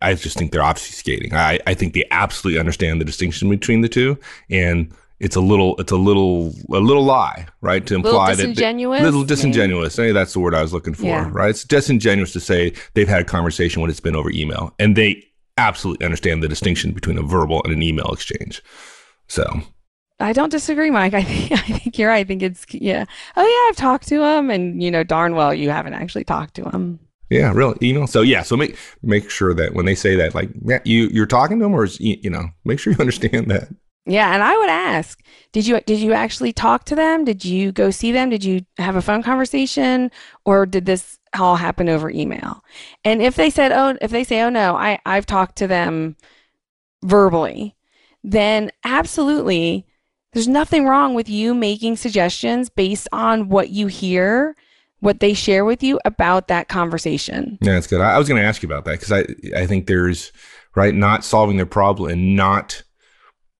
I 0.02 0.14
just 0.14 0.36
think 0.36 0.52
they're 0.52 0.60
obfuscating. 0.60 1.32
I, 1.32 1.58
I 1.66 1.74
think 1.74 1.94
they 1.94 2.04
absolutely 2.10 2.60
understand 2.60 3.00
the 3.00 3.04
distinction 3.04 3.48
between 3.48 3.80
the 3.80 3.88
two, 3.88 4.18
and 4.50 4.92
it's 5.20 5.34
a 5.36 5.40
little 5.40 5.76
it's 5.78 5.90
a 5.92 5.96
little 5.96 6.52
a 6.72 6.78
little 6.80 7.04
lie, 7.04 7.46
right? 7.60 7.84
To 7.86 7.94
Little 7.96 8.10
imply 8.10 8.30
that 8.30 8.36
they- 8.36 8.42
disingenuous, 8.48 9.02
little 9.02 9.20
maybe? 9.20 9.28
disingenuous. 9.28 9.96
Hey, 9.96 10.12
that's 10.12 10.32
the 10.32 10.40
word 10.40 10.54
I 10.54 10.62
was 10.62 10.72
looking 10.72 10.94
for, 10.94 11.06
Yeah. 11.06 11.28
right? 11.32 11.50
It's 11.50 11.64
disingenuous 11.64 12.32
to 12.34 12.40
say 12.40 12.72
they've 12.94 13.08
had 13.08 13.22
a 13.22 13.24
conversation 13.24 13.82
when 13.82 13.90
it's 13.90 14.00
been 14.00 14.14
over 14.16 14.30
email, 14.30 14.74
and 14.78 14.96
they 14.96 15.24
absolutely 15.58 16.04
understand 16.04 16.42
the 16.42 16.48
distinction 16.48 16.92
between 16.92 17.18
a 17.18 17.22
verbal 17.22 17.62
and 17.64 17.72
an 17.72 17.82
email 17.82 18.10
exchange. 18.12 18.62
So 19.26 19.44
I 20.20 20.32
don't 20.32 20.50
disagree, 20.50 20.90
Mike. 20.90 21.14
I 21.14 21.22
think 21.22 21.52
I 21.52 21.78
think 21.78 21.98
you're 21.98 22.08
right. 22.08 22.20
I 22.20 22.24
think 22.24 22.42
it's 22.42 22.64
yeah. 22.70 23.04
Oh 23.36 23.42
yeah, 23.42 23.70
I've 23.70 23.76
talked 23.76 24.08
to 24.08 24.22
him, 24.22 24.50
and 24.50 24.82
you 24.82 24.90
know 24.90 25.04
darn 25.04 25.34
well 25.34 25.52
you 25.52 25.70
haven't 25.70 25.94
actually 25.94 26.24
talked 26.24 26.54
to 26.54 26.68
him. 26.70 27.00
Yeah, 27.30 27.52
really. 27.52 27.76
Email. 27.82 28.06
So 28.06 28.22
yeah, 28.22 28.42
so 28.42 28.56
make 28.56 28.76
make 29.02 29.30
sure 29.30 29.54
that 29.54 29.74
when 29.74 29.84
they 29.84 29.94
say 29.94 30.16
that, 30.16 30.34
like, 30.34 30.50
yeah, 30.64 30.80
you 30.84 31.08
you're 31.08 31.26
talking 31.26 31.58
to 31.58 31.64
them, 31.64 31.74
or 31.74 31.84
is, 31.84 32.00
you 32.00 32.16
you 32.22 32.30
know, 32.30 32.46
make 32.64 32.78
sure 32.78 32.92
you 32.92 32.98
understand 33.00 33.50
that. 33.50 33.68
Yeah, 34.06 34.32
and 34.32 34.42
I 34.42 34.56
would 34.56 34.70
ask, 34.70 35.20
did 35.52 35.66
you 35.66 35.80
did 35.82 35.98
you 36.00 36.14
actually 36.14 36.52
talk 36.52 36.84
to 36.86 36.94
them? 36.94 37.24
Did 37.24 37.44
you 37.44 37.72
go 37.72 37.90
see 37.90 38.10
them? 38.10 38.30
Did 38.30 38.42
you 38.42 38.64
have 38.78 38.96
a 38.96 39.02
phone 39.02 39.22
conversation, 39.22 40.10
or 40.46 40.64
did 40.64 40.86
this 40.86 41.17
all 41.38 41.56
happen 41.56 41.88
over 41.88 42.10
email? 42.10 42.62
And 43.04 43.22
if 43.22 43.36
they 43.36 43.50
said, 43.50 43.72
oh, 43.72 43.96
if 44.00 44.10
they 44.10 44.24
say, 44.24 44.42
oh 44.42 44.50
no, 44.50 44.76
I 44.76 44.98
I've 45.06 45.26
talked 45.26 45.56
to 45.56 45.66
them 45.66 46.16
verbally, 47.02 47.76
then 48.22 48.70
absolutely, 48.84 49.86
there's 50.32 50.48
nothing 50.48 50.86
wrong 50.86 51.14
with 51.14 51.28
you 51.28 51.54
making 51.54 51.96
suggestions 51.96 52.68
based 52.68 53.08
on 53.12 53.48
what 53.48 53.70
you 53.70 53.86
hear, 53.86 54.54
what 55.00 55.20
they 55.20 55.34
share 55.34 55.64
with 55.64 55.82
you 55.82 55.98
about 56.04 56.48
that 56.48 56.68
conversation. 56.68 57.58
Yeah, 57.60 57.74
that's 57.74 57.86
good. 57.86 58.00
I, 58.00 58.14
I 58.14 58.18
was 58.18 58.28
going 58.28 58.40
to 58.40 58.46
ask 58.46 58.62
you 58.62 58.68
about 58.68 58.84
that 58.84 59.00
because 59.00 59.12
I 59.12 59.26
I 59.58 59.66
think 59.66 59.86
there's 59.86 60.32
right 60.74 60.94
not 60.94 61.24
solving 61.24 61.56
their 61.56 61.66
problem 61.66 62.10
and 62.10 62.36
not 62.36 62.82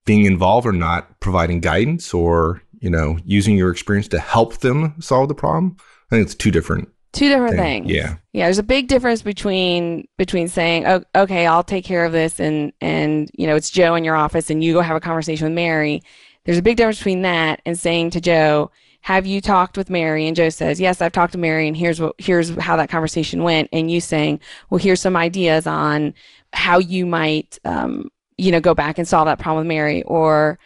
being 0.04 0.24
involved 0.24 0.66
or 0.66 0.72
not 0.72 1.20
providing 1.20 1.60
guidance 1.60 2.14
or 2.14 2.62
you 2.80 2.90
know 2.90 3.18
using 3.24 3.56
your 3.56 3.70
experience 3.70 4.08
to 4.08 4.18
help 4.18 4.58
them 4.58 4.94
solve 5.00 5.28
the 5.28 5.34
problem. 5.34 5.76
I 6.10 6.16
think 6.16 6.26
it's 6.26 6.34
two 6.34 6.50
different 6.50 6.88
Two 7.12 7.28
different 7.28 7.56
things. 7.56 7.86
things. 7.86 7.96
Yeah, 7.96 8.16
Yeah, 8.32 8.44
there's 8.46 8.58
a 8.58 8.62
big 8.62 8.88
difference 8.88 9.22
between 9.22 10.06
between 10.18 10.48
saying, 10.48 10.86
oh, 10.86 11.02
"Okay, 11.14 11.46
I'll 11.46 11.64
take 11.64 11.84
care 11.84 12.04
of 12.04 12.12
this," 12.12 12.38
and 12.38 12.72
and 12.80 13.30
you 13.34 13.46
know 13.46 13.56
it's 13.56 13.70
Joe 13.70 13.94
in 13.94 14.04
your 14.04 14.14
office, 14.16 14.50
and 14.50 14.62
you 14.62 14.74
go 14.74 14.80
have 14.80 14.96
a 14.96 15.00
conversation 15.00 15.46
with 15.46 15.54
Mary. 15.54 16.02
There's 16.44 16.58
a 16.58 16.62
big 16.62 16.76
difference 16.76 16.98
between 16.98 17.22
that 17.22 17.60
and 17.66 17.78
saying 17.78 18.10
to 18.10 18.20
Joe, 18.20 18.70
have 19.02 19.26
you 19.26 19.40
talked 19.40 19.76
with 19.76 19.90
Mary? 19.90 20.26
And 20.26 20.36
Joe 20.36 20.48
says, 20.48 20.80
yes, 20.80 21.00
I've 21.00 21.12
talked 21.12 21.32
to 21.32 21.38
Mary 21.38 21.68
and 21.68 21.76
here's 21.76 22.00
what, 22.00 22.14
here's 22.18 22.54
how 22.56 22.76
that 22.76 22.88
conversation 22.88 23.42
went. 23.42 23.68
And 23.72 23.90
you 23.90 24.00
saying, 24.00 24.40
well, 24.70 24.78
here's 24.78 25.00
some 25.00 25.16
ideas 25.16 25.66
on 25.66 26.14
how 26.52 26.78
you 26.78 27.06
might, 27.06 27.58
um, 27.64 28.10
you 28.36 28.50
know, 28.50 28.60
go 28.60 28.74
back 28.74 28.98
and 28.98 29.06
solve 29.06 29.26
that 29.26 29.38
problem 29.38 29.66
with 29.66 29.68
Mary 29.68 30.02
or, 30.04 30.58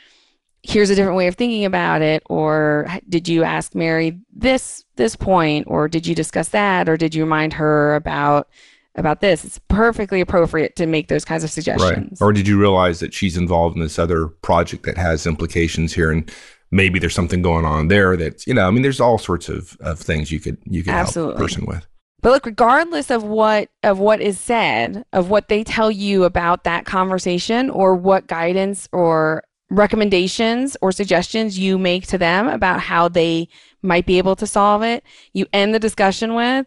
here's 0.63 0.91
a 0.91 0.95
different 0.95 1.17
way 1.17 1.27
of 1.27 1.35
thinking 1.35 1.65
about 1.65 2.03
it 2.03 2.23
or 2.31 2.87
did 3.09 3.27
you 3.29 3.43
ask 3.43 3.75
mary 3.75 4.19
this 4.33 4.85
this 4.97 5.17
point 5.17 5.67
or 5.69 5.89
did 5.89 6.07
you 6.07 6.15
discuss 6.15 6.51
that 6.51 6.89
or 6.89 6.97
did 6.97 7.15
you 7.15 7.25
remind 7.25 7.53
her 7.53 7.95
about 7.95 8.49
about 8.95 9.21
this? 9.21 9.45
It's 9.45 9.59
perfectly 9.69 10.21
appropriate 10.21 10.77
to 10.77 10.87
make 10.87 11.09
those 11.09 11.25
kinds 11.25 11.45
of 11.45 11.51
suggestions. 11.51 12.21
Right 12.21 12.27
or 12.27 12.33
did 12.33 12.47
you 12.47 12.59
realize 12.59 13.01
that 13.01 13.15
she's 13.15 13.37
involved 13.37 13.77
in 13.77 13.83
this 13.83 13.99
other 13.99 14.27
project 14.27 14.85
that 14.85 14.99
has 14.99 15.27
implications 15.27 15.93
here 15.93 16.11
and 16.11 16.31
maybe 16.71 16.99
there's 16.99 17.15
something 17.15 17.43
going 17.43 17.65
on 17.65 17.89
there 17.89 18.17
that's 18.17 18.47
you 18.47 18.55
know 18.55 18.67
i 18.67 18.71
mean 18.71 18.83
there's 18.83 19.01
all 19.01 19.19
sorts 19.19 19.51
of, 19.51 19.77
of 19.81 19.99
things 19.99 20.33
you 20.33 20.41
could 20.41 20.57
you 20.65 20.83
could 20.83 20.93
Absolutely. 20.93 21.35
help 21.35 21.41
a 21.41 21.45
person 21.45 21.67
with. 21.67 21.87
But 22.23 22.31
look 22.31 22.47
regardless 22.47 23.11
of 23.11 23.25
what 23.25 23.69
of 23.83 23.99
what 23.99 24.21
is 24.21 24.39
said 24.39 25.05
of 25.13 25.29
what 25.29 25.49
they 25.49 25.65
tell 25.65 25.91
you 25.91 26.25
about 26.25 26.65
that 26.65 26.85
conversation 26.85 27.69
or 27.71 27.95
what 27.95 28.27
guidance 28.27 28.89
or 28.93 29.43
recommendations 29.73 30.77
or 30.83 30.93
suggestions 30.93 31.59
you 31.59 31.79
make 31.79 32.07
to 32.07 32.19
them 32.19 32.47
about 32.47 32.81
how 32.81 33.09
they 33.09 33.49
might 33.81 34.07
be 34.07 34.19
able 34.19 34.37
to 34.37 34.47
solve 34.47 34.83
it, 34.83 35.03
you 35.33 35.47
end 35.53 35.75
the 35.75 35.79
discussion 35.79 36.35
with, 36.35 36.67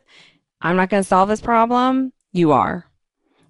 I'm 0.62 0.76
not 0.76 0.90
going 0.90 1.04
to 1.04 1.08
solve 1.08 1.30
this 1.30 1.42
problem. 1.42 2.12
You 2.34 2.52
are. 2.52 2.90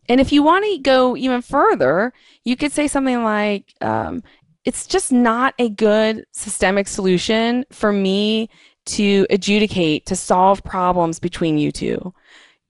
And 0.07 0.19
if 0.21 0.31
you 0.31 0.43
want 0.43 0.65
to 0.65 0.77
go 0.79 1.15
even 1.15 1.41
further, 1.41 2.13
you 2.43 2.55
could 2.55 2.71
say 2.71 2.87
something 2.87 3.23
like, 3.23 3.73
um, 3.81 4.21
it's 4.65 4.85
just 4.85 5.11
not 5.11 5.55
a 5.57 5.69
good 5.69 6.25
systemic 6.31 6.87
solution 6.87 7.65
for 7.71 7.91
me 7.91 8.49
to 8.85 9.25
adjudicate, 9.29 10.05
to 10.05 10.15
solve 10.15 10.63
problems 10.63 11.17
between 11.17 11.57
you 11.57 11.71
two 11.71 12.13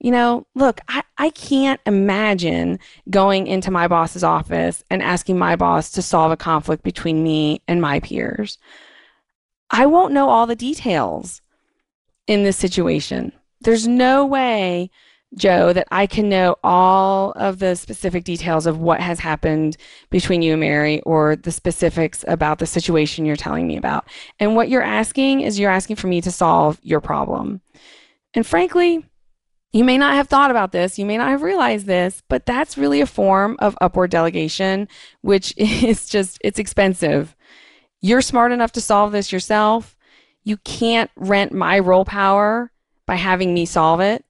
you 0.06 0.12
know, 0.12 0.46
look, 0.54 0.80
I, 0.86 1.02
I 1.18 1.30
can't 1.30 1.80
imagine 1.84 2.78
going 3.10 3.48
into 3.48 3.72
my 3.72 3.88
boss's 3.88 4.22
office 4.22 4.84
and 4.88 5.02
asking 5.02 5.36
my 5.36 5.56
boss 5.56 5.90
to 5.90 6.00
solve 6.00 6.30
a 6.30 6.36
conflict 6.36 6.84
between 6.84 7.24
me 7.24 7.60
and 7.66 7.80
my 7.80 7.98
peers. 7.98 8.56
I 9.68 9.86
won't 9.86 10.12
know 10.12 10.28
all 10.28 10.46
the 10.46 10.54
details 10.54 11.42
in 12.28 12.44
this 12.44 12.56
situation. 12.56 13.32
There's 13.62 13.88
no 13.88 14.24
way, 14.24 14.92
Joe, 15.34 15.72
that 15.72 15.88
I 15.90 16.06
can 16.06 16.28
know 16.28 16.54
all 16.62 17.32
of 17.32 17.58
the 17.58 17.74
specific 17.74 18.22
details 18.22 18.66
of 18.66 18.78
what 18.78 19.00
has 19.00 19.18
happened 19.18 19.76
between 20.10 20.40
you 20.40 20.52
and 20.52 20.60
Mary 20.60 21.00
or 21.00 21.34
the 21.34 21.50
specifics 21.50 22.24
about 22.28 22.60
the 22.60 22.66
situation 22.66 23.26
you're 23.26 23.34
telling 23.34 23.66
me 23.66 23.76
about. 23.76 24.06
And 24.38 24.54
what 24.54 24.68
you're 24.68 24.82
asking 24.82 25.40
is 25.40 25.58
you're 25.58 25.68
asking 25.68 25.96
for 25.96 26.06
me 26.06 26.20
to 26.20 26.30
solve 26.30 26.78
your 26.84 27.00
problem. 27.00 27.60
And 28.34 28.46
frankly, 28.46 29.04
you 29.76 29.84
may 29.84 29.98
not 29.98 30.14
have 30.14 30.28
thought 30.28 30.50
about 30.50 30.72
this, 30.72 30.98
you 30.98 31.04
may 31.04 31.18
not 31.18 31.28
have 31.28 31.42
realized 31.42 31.86
this, 31.86 32.22
but 32.28 32.46
that's 32.46 32.78
really 32.78 33.02
a 33.02 33.06
form 33.06 33.56
of 33.58 33.76
upward 33.80 34.10
delegation, 34.10 34.88
which 35.20 35.52
is 35.58 36.08
just, 36.08 36.38
it's 36.42 36.58
expensive. 36.58 37.36
You're 38.00 38.22
smart 38.22 38.52
enough 38.52 38.72
to 38.72 38.80
solve 38.80 39.12
this 39.12 39.32
yourself. 39.32 39.96
You 40.44 40.56
can't 40.58 41.10
rent 41.16 41.52
my 41.52 41.78
role 41.78 42.04
power 42.04 42.70
by 43.06 43.16
having 43.16 43.52
me 43.52 43.66
solve 43.66 44.00
it. 44.00 44.24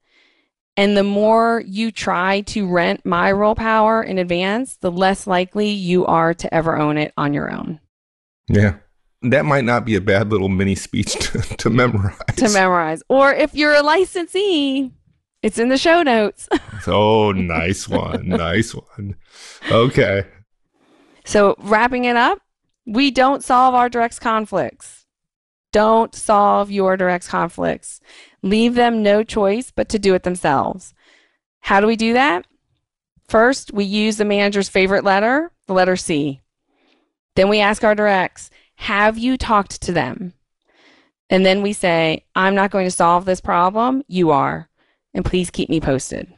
And 0.75 0.97
the 0.97 1.03
more 1.03 1.63
you 1.65 1.91
try 1.91 2.41
to 2.41 2.67
rent 2.67 3.05
my 3.05 3.31
role 3.31 3.55
power 3.55 4.03
in 4.03 4.19
advance, 4.19 4.75
the 4.75 4.91
less 4.91 5.25
likely 5.25 5.69
you 5.69 6.05
are 6.05 6.33
to 6.35 6.53
ever 6.53 6.77
own 6.77 6.97
it 6.97 7.13
on 7.17 7.33
your 7.33 7.51
own. 7.51 7.79
Yeah. 8.47 8.77
That 9.23 9.45
might 9.45 9.63
not 9.63 9.85
be 9.85 9.95
a 9.95 10.01
bad 10.01 10.29
little 10.29 10.49
mini 10.49 10.75
speech 10.75 11.13
to, 11.19 11.39
to 11.39 11.69
memorize. 11.69 12.35
To 12.35 12.49
memorize. 12.49 13.01
Or 13.09 13.33
if 13.33 13.55
you're 13.55 13.73
a 13.73 13.81
licensee, 13.81 14.91
it's 15.41 15.59
in 15.59 15.69
the 15.69 15.77
show 15.77 16.01
notes. 16.01 16.49
oh, 16.87 17.31
nice 17.31 17.87
one. 17.87 18.27
nice 18.27 18.73
one. 18.73 19.15
Okay. 19.69 20.23
So, 21.25 21.55
wrapping 21.59 22.05
it 22.05 22.15
up, 22.15 22.39
we 22.85 23.11
don't 23.11 23.43
solve 23.43 23.75
our 23.75 23.89
direct 23.89 24.19
conflicts. 24.19 25.05
Don't 25.73 26.15
solve 26.15 26.71
your 26.71 26.97
direct 26.97 27.27
conflicts. 27.27 27.99
Leave 28.41 28.75
them 28.75 29.03
no 29.03 29.23
choice 29.23 29.71
but 29.71 29.89
to 29.89 29.99
do 29.99 30.13
it 30.13 30.23
themselves. 30.23 30.93
How 31.59 31.81
do 31.81 31.87
we 31.87 31.95
do 31.95 32.13
that? 32.13 32.47
First, 33.27 33.73
we 33.73 33.83
use 33.83 34.17
the 34.17 34.25
manager's 34.25 34.69
favorite 34.69 35.03
letter, 35.03 35.51
the 35.67 35.73
letter 35.73 35.97
C. 35.97 36.41
Then 37.35 37.49
we 37.49 37.59
ask 37.59 37.83
our 37.83 37.93
directs, 37.93 38.49
have 38.75 39.17
you 39.17 39.37
talked 39.37 39.81
to 39.81 39.91
them? 39.91 40.33
And 41.29 41.45
then 41.45 41.61
we 41.61 41.73
say, 41.73 42.25
I'm 42.35 42.55
not 42.55 42.71
going 42.71 42.85
to 42.85 42.91
solve 42.91 43.25
this 43.25 43.41
problem. 43.41 44.03
You 44.07 44.31
are 44.31 44.66
and 45.17 45.25
please 45.25 45.49
keep 45.49 45.67
me 45.67 45.81
posted. 45.81 46.31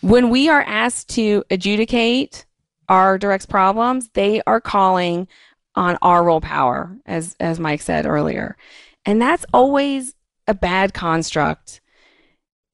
When 0.00 0.30
we 0.30 0.48
are 0.48 0.62
asked 0.62 1.10
to 1.10 1.44
adjudicate 1.50 2.46
our 2.88 3.18
directs 3.18 3.44
problems, 3.44 4.08
they 4.14 4.40
are 4.46 4.60
calling 4.60 5.26
on 5.74 5.98
our 6.00 6.22
role 6.24 6.40
power, 6.40 6.96
as, 7.04 7.34
as 7.40 7.58
Mike 7.58 7.82
said 7.82 8.06
earlier. 8.06 8.56
And 9.04 9.20
that's 9.20 9.44
always 9.52 10.14
a 10.46 10.54
bad 10.54 10.94
construct. 10.94 11.80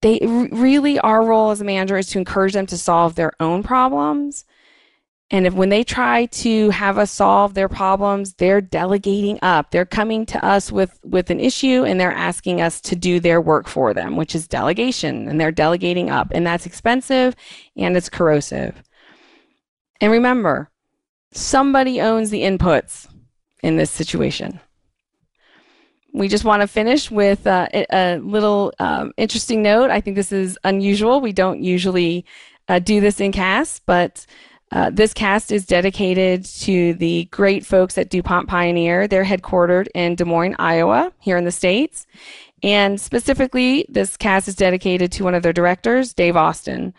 They 0.03 0.19
really, 0.23 0.99
our 0.99 1.25
role 1.25 1.51
as 1.51 1.61
a 1.61 1.65
manager 1.65 1.97
is 1.97 2.09
to 2.09 2.19
encourage 2.19 2.53
them 2.53 2.67
to 2.67 2.77
solve 2.77 3.15
their 3.15 3.33
own 3.41 3.63
problems 3.63 4.45
and 5.33 5.47
if 5.47 5.55
when 5.55 5.71
they 5.71 5.83
try 5.83 6.27
to 6.27 6.69
have 6.69 6.99
us 6.99 7.11
solve 7.11 7.55
their 7.55 7.69
problems, 7.69 8.35
they're 8.35 8.61
delegating 8.61 9.39
up. 9.41 9.71
They're 9.71 9.87
coming 9.87 10.27
to 10.27 10.45
us 10.45 10.71
with, 10.71 11.01
with 11.03 11.31
an 11.31 11.41
issue 11.41 11.85
and 11.85 11.99
they're 11.99 12.13
asking 12.13 12.61
us 12.61 12.83
to 12.83 12.95
do 12.95 13.19
their 13.19 13.41
work 13.41 13.67
for 13.67 13.95
them, 13.95 14.17
which 14.17 14.35
is 14.35 14.47
delegation. 14.47 15.27
And 15.29 15.41
they're 15.41 15.51
delegating 15.51 16.11
up. 16.11 16.29
And 16.33 16.47
that's 16.47 16.67
expensive 16.67 17.35
and 17.75 17.97
it's 17.97 18.11
corrosive. 18.11 18.83
And 20.03 20.13
remember, 20.13 20.71
somebody 21.33 21.99
owns 21.99 22.29
the 22.29 22.43
inputs 22.43 23.09
in 23.63 23.79
this 23.79 23.91
situation. 23.91 24.61
We 26.13 26.29
just 26.29 26.45
want 26.45 26.61
to 26.61 26.69
finish 26.69 27.11
with 27.11 27.47
uh, 27.47 27.69
a, 27.73 28.19
little 28.19 28.75
um, 28.79 29.15
interesting 29.17 29.63
note. 29.63 29.91
I 29.91 30.03
think 30.03 30.17
this 30.17 30.31
is 30.31 30.59
unusual. 30.63 31.23
We 31.23 31.33
don't 31.33 31.63
usually 31.63 32.27
uh, 32.69 32.81
do 32.81 33.01
this 33.01 33.19
in 33.19 33.33
CAS, 33.33 33.81
but 33.87 34.27
uh, 34.73 34.91
this 34.91 35.13
cast 35.13 35.53
is 35.53 35.67
dedicated 35.67 36.45
to 36.45 36.95
the 36.95 37.27
great 37.27 37.65
folks 37.65 37.99
at 37.99 38.09
DuPont 38.09 38.49
Pioneer. 38.49 39.07
They're 39.07 39.25
headquartered 39.25 39.89
in 39.95 40.15
Des 40.15 40.25
Moines, 40.25 40.57
Iowa, 40.59 41.13
here 41.19 41.37
in 41.37 41.45
the 41.45 41.53
States. 41.53 42.07
And 42.63 43.01
specifically, 43.01 43.85
this 43.89 44.17
cast 44.17 44.49
is 44.49 44.57
dedicated 44.57 45.13
to 45.13 45.25
one 45.25 45.35
of 45.35 45.43
their 45.43 45.53
directors, 45.53 46.15
Dave 46.15 46.37
Austin. 46.37 46.95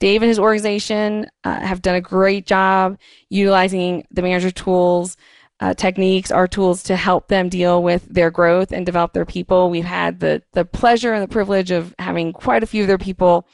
Dave 0.00 0.22
and 0.22 0.28
his 0.28 0.38
organization 0.38 1.30
uh, 1.44 1.60
have 1.60 1.80
done 1.80 1.94
a 1.94 2.00
great 2.00 2.44
job 2.44 2.98
utilizing 3.28 4.04
the 4.10 4.22
manager 4.22 4.50
tools, 4.50 5.16
uh, 5.60 5.74
techniques, 5.74 6.32
our 6.32 6.48
tools 6.48 6.82
to 6.82 6.96
help 6.96 7.28
them 7.28 7.48
deal 7.48 7.84
with 7.84 8.04
their 8.08 8.32
growth 8.32 8.72
and 8.72 8.84
develop 8.84 9.12
their 9.12 9.24
people. 9.24 9.70
We've 9.70 9.84
had 9.84 10.18
the, 10.18 10.42
the 10.54 10.64
pleasure 10.64 11.12
and 11.12 11.22
the 11.22 11.32
privilege 11.32 11.70
of 11.70 11.94
having 12.00 12.32
quite 12.32 12.64
a 12.64 12.66
few 12.66 12.82
of 12.82 12.88
their 12.88 12.98
people 12.98 13.46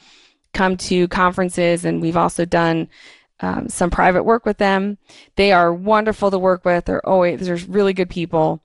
come 0.53 0.75
to 0.75 1.07
conferences, 1.09 1.85
and 1.85 2.01
we've 2.01 2.17
also 2.17 2.45
done 2.45 2.87
um, 3.41 3.69
some 3.69 3.89
private 3.89 4.23
work 4.23 4.45
with 4.45 4.57
them. 4.57 4.97
They 5.35 5.51
are 5.51 5.73
wonderful 5.73 6.31
to 6.31 6.39
work 6.39 6.65
with. 6.65 6.85
They're 6.85 7.07
always 7.07 7.45
they're 7.45 7.57
really 7.67 7.93
good 7.93 8.09
people. 8.09 8.61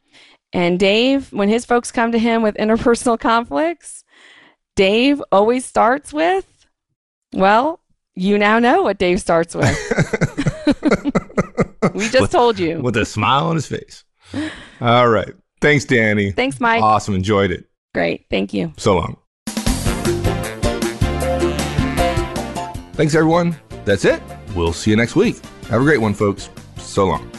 And 0.52 0.78
Dave, 0.78 1.32
when 1.32 1.48
his 1.48 1.64
folks 1.64 1.90
come 1.90 2.12
to 2.12 2.18
him 2.18 2.42
with 2.42 2.54
interpersonal 2.56 3.18
conflicts, 3.18 4.04
Dave 4.76 5.22
always 5.30 5.64
starts 5.64 6.12
with, 6.12 6.66
well, 7.32 7.80
you 8.14 8.38
now 8.38 8.58
know 8.58 8.82
what 8.82 8.98
Dave 8.98 9.20
starts 9.20 9.54
with. 9.54 9.66
we 11.94 12.08
just 12.08 12.22
with, 12.22 12.30
told 12.30 12.58
you. 12.58 12.80
With 12.80 12.96
a 12.96 13.04
smile 13.04 13.46
on 13.46 13.56
his 13.56 13.66
face. 13.66 14.04
All 14.80 15.08
right. 15.08 15.32
Thanks, 15.60 15.84
Danny. 15.84 16.32
Thanks, 16.32 16.60
Mike. 16.60 16.82
Awesome. 16.82 17.14
Enjoyed 17.14 17.50
it. 17.50 17.64
Great. 17.92 18.26
Thank 18.30 18.52
you. 18.52 18.72
So 18.76 18.96
long. 18.96 19.16
Thanks, 22.94 23.14
everyone. 23.14 23.56
That's 23.84 24.04
it. 24.04 24.22
We'll 24.54 24.72
see 24.72 24.90
you 24.90 24.96
next 24.96 25.16
week. 25.16 25.36
Have 25.68 25.80
a 25.80 25.84
great 25.84 26.00
one, 26.00 26.14
folks. 26.14 26.50
So 26.78 27.06
long. 27.06 27.30